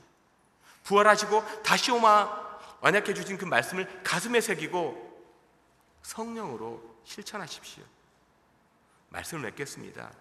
부활하시고 0.88 1.64
다시 1.64 1.92
오마 1.92 2.48
완약해 2.80 3.14
주신 3.14 3.38
그 3.38 3.46
말씀을 3.46 4.04
가슴에 4.04 4.40
새기고 4.40 5.06
성령으로 6.02 7.02
실천하십시오. 7.04 7.84
말씀을 9.10 9.44
맺겠습니다. 9.44 10.12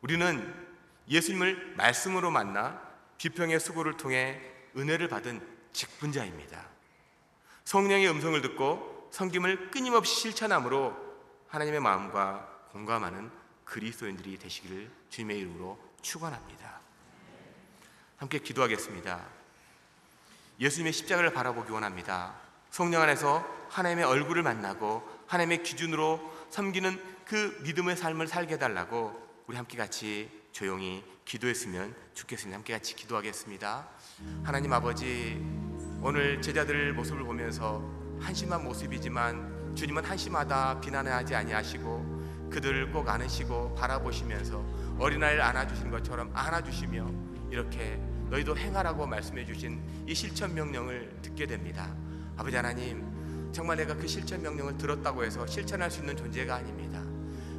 우리는 0.00 0.68
예수님을 1.08 1.74
말씀으로 1.76 2.30
만나 2.30 2.80
비평의 3.18 3.60
수고를 3.60 3.96
통해 3.96 4.40
은혜를 4.76 5.08
받은 5.08 5.40
직분자입니다. 5.72 6.66
성령의 7.64 8.08
음성을 8.10 8.40
듣고 8.42 9.08
성김을 9.12 9.70
끊임없이 9.70 10.14
실천함으로 10.20 10.96
하나님의 11.48 11.80
마음과 11.80 12.66
공감하는 12.72 13.30
그리스도인들이 13.64 14.38
되시기를 14.38 14.90
주님의 15.08 15.38
이름으로 15.38 15.78
축원합니다. 16.02 16.80
함께 18.16 18.38
기도하겠습니다. 18.38 19.38
예수님의 20.60 20.92
십자가를 20.92 21.32
바라보기 21.32 21.70
원합니다. 21.72 22.34
성령 22.70 23.02
안에서 23.02 23.46
하나님의 23.70 24.04
얼굴을 24.04 24.42
만나고 24.42 25.02
하나님의 25.26 25.62
기준으로 25.62 26.20
섬기는 26.50 27.00
그 27.24 27.60
믿음의 27.62 27.96
삶을 27.96 28.26
살게 28.26 28.54
해달라고 28.54 29.44
우리 29.46 29.56
함께 29.56 29.76
같이 29.76 30.30
조용히 30.52 31.04
기도했으면 31.24 31.94
좋겠습니다. 32.14 32.56
함께 32.56 32.72
같이 32.72 32.96
기도하겠습니다. 32.96 33.86
하나님 34.42 34.72
아버지 34.72 35.40
오늘 36.02 36.40
제자들 36.40 36.92
모습을 36.94 37.22
보면서 37.22 37.82
한심한 38.20 38.64
모습이지만 38.64 39.74
주님은 39.76 40.04
한심하다 40.04 40.80
비난하지 40.80 41.34
아니하시고 41.34 42.48
그들을 42.50 42.90
꼭 42.92 43.08
안으시고 43.08 43.74
바라보시면서 43.74 44.64
어린아이를 44.98 45.40
안아주시는 45.42 45.90
것처럼 45.90 46.30
안아주시며 46.34 47.10
이렇게 47.50 48.00
너희도 48.30 48.56
행하라고 48.56 49.06
말씀해 49.06 49.44
주신 49.44 49.80
이 50.06 50.14
실천 50.14 50.54
명령을 50.54 51.18
듣게 51.22 51.46
됩니다. 51.46 51.94
아버지 52.36 52.56
하나님 52.56 53.50
정말 53.52 53.76
내가 53.78 53.94
그 53.94 54.06
실천 54.06 54.42
명령을 54.42 54.76
들었다고 54.76 55.24
해서 55.24 55.46
실천할 55.46 55.90
수 55.90 56.00
있는 56.00 56.16
존재가 56.16 56.56
아닙니다. 56.56 57.02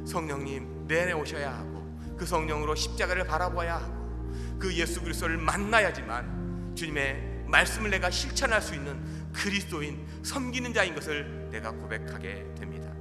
성령님 0.06 0.86
내내 0.86 1.12
오셔야 1.12 1.52
하고 1.52 1.98
그 2.16 2.24
성령으로 2.24 2.74
십자가를 2.74 3.24
바라봐야 3.24 3.76
하고 3.76 4.00
그 4.58 4.74
예수 4.74 5.02
그리스도를 5.02 5.38
만나야지만 5.38 6.74
주님의 6.74 7.44
말씀을 7.46 7.90
내가 7.90 8.10
실천할 8.10 8.62
수 8.62 8.74
있는 8.74 9.00
그리스도인 9.32 10.06
섬기는 10.22 10.72
자인 10.72 10.94
것을 10.94 11.48
내가 11.50 11.72
고백하게 11.72 12.54
됩니다. 12.56 12.92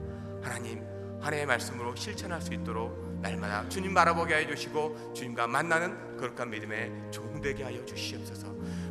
하나님 0.42 0.84
하나님의 1.22 1.46
말씀으로 1.46 1.96
실천할 1.96 2.42
수 2.42 2.54
있도록 2.54 3.20
날마다 3.22 3.68
주님 3.68 3.94
바라보게 3.94 4.34
하여 4.34 4.48
주시고 4.48 5.14
주님과 5.14 5.48
만나는 5.48 6.18
거룩한 6.18 6.50
믿음에 6.50 7.12
종되게 7.12 7.64
하여 7.64 7.86
주시옵소서. 7.86 8.48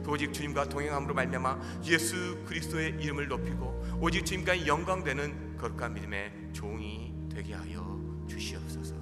오직 0.07 0.33
주님과 0.33 0.69
동행함으로 0.71 1.15
말미암아 1.15 1.83
예수 1.85 2.43
그리스도의 2.47 2.97
이름을 3.01 3.29
높이고 3.29 3.99
오직 4.01 4.25
주님과 4.25 4.67
영광되는 4.67 5.59
거룩한 5.59 5.95
믿음의 5.95 6.51
종이 6.53 7.15
되게 7.31 7.55
하여 7.55 7.99
주시옵소서. 8.29 8.95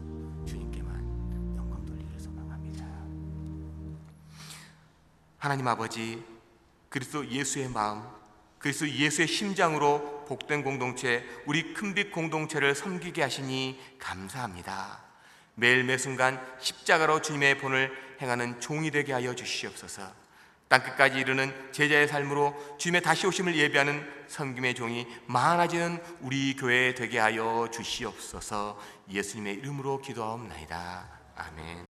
주님께만 0.46 1.56
영광 1.56 1.84
돌리기를 1.86 2.20
소망합니다. 2.20 2.84
하나님 5.38 5.68
아버지 5.68 6.24
그리스도 6.88 7.28
예수의 7.28 7.68
마음 7.68 8.02
그리스도 8.58 8.88
예수의 8.88 9.28
심장으로 9.28 10.15
복된 10.26 10.62
공동체 10.62 11.24
우리 11.46 11.72
큰빛 11.72 12.12
공동체를 12.12 12.74
섬기게 12.74 13.22
하시니 13.22 13.80
감사합니다. 13.98 15.02
매일 15.54 15.84
매 15.84 15.96
순간 15.96 16.38
십자가로 16.60 17.22
주님의 17.22 17.58
본을 17.58 17.90
행하는 18.20 18.60
종이 18.60 18.90
되게 18.90 19.12
하여 19.12 19.34
주시옵소서. 19.34 20.26
땅끝까지 20.68 21.18
이르는 21.18 21.72
제자의 21.72 22.08
삶으로 22.08 22.76
주님의 22.78 23.02
다시 23.02 23.26
오심을 23.26 23.56
예비하는 23.56 24.04
섬김의 24.26 24.74
종이 24.74 25.06
많아지는 25.26 26.02
우리 26.20 26.56
교회 26.56 26.92
되게 26.94 27.18
하여 27.18 27.68
주시옵소서. 27.72 28.78
예수님의 29.08 29.54
이름으로 29.54 30.00
기도하옵나이다. 30.02 31.08
아멘. 31.36 31.84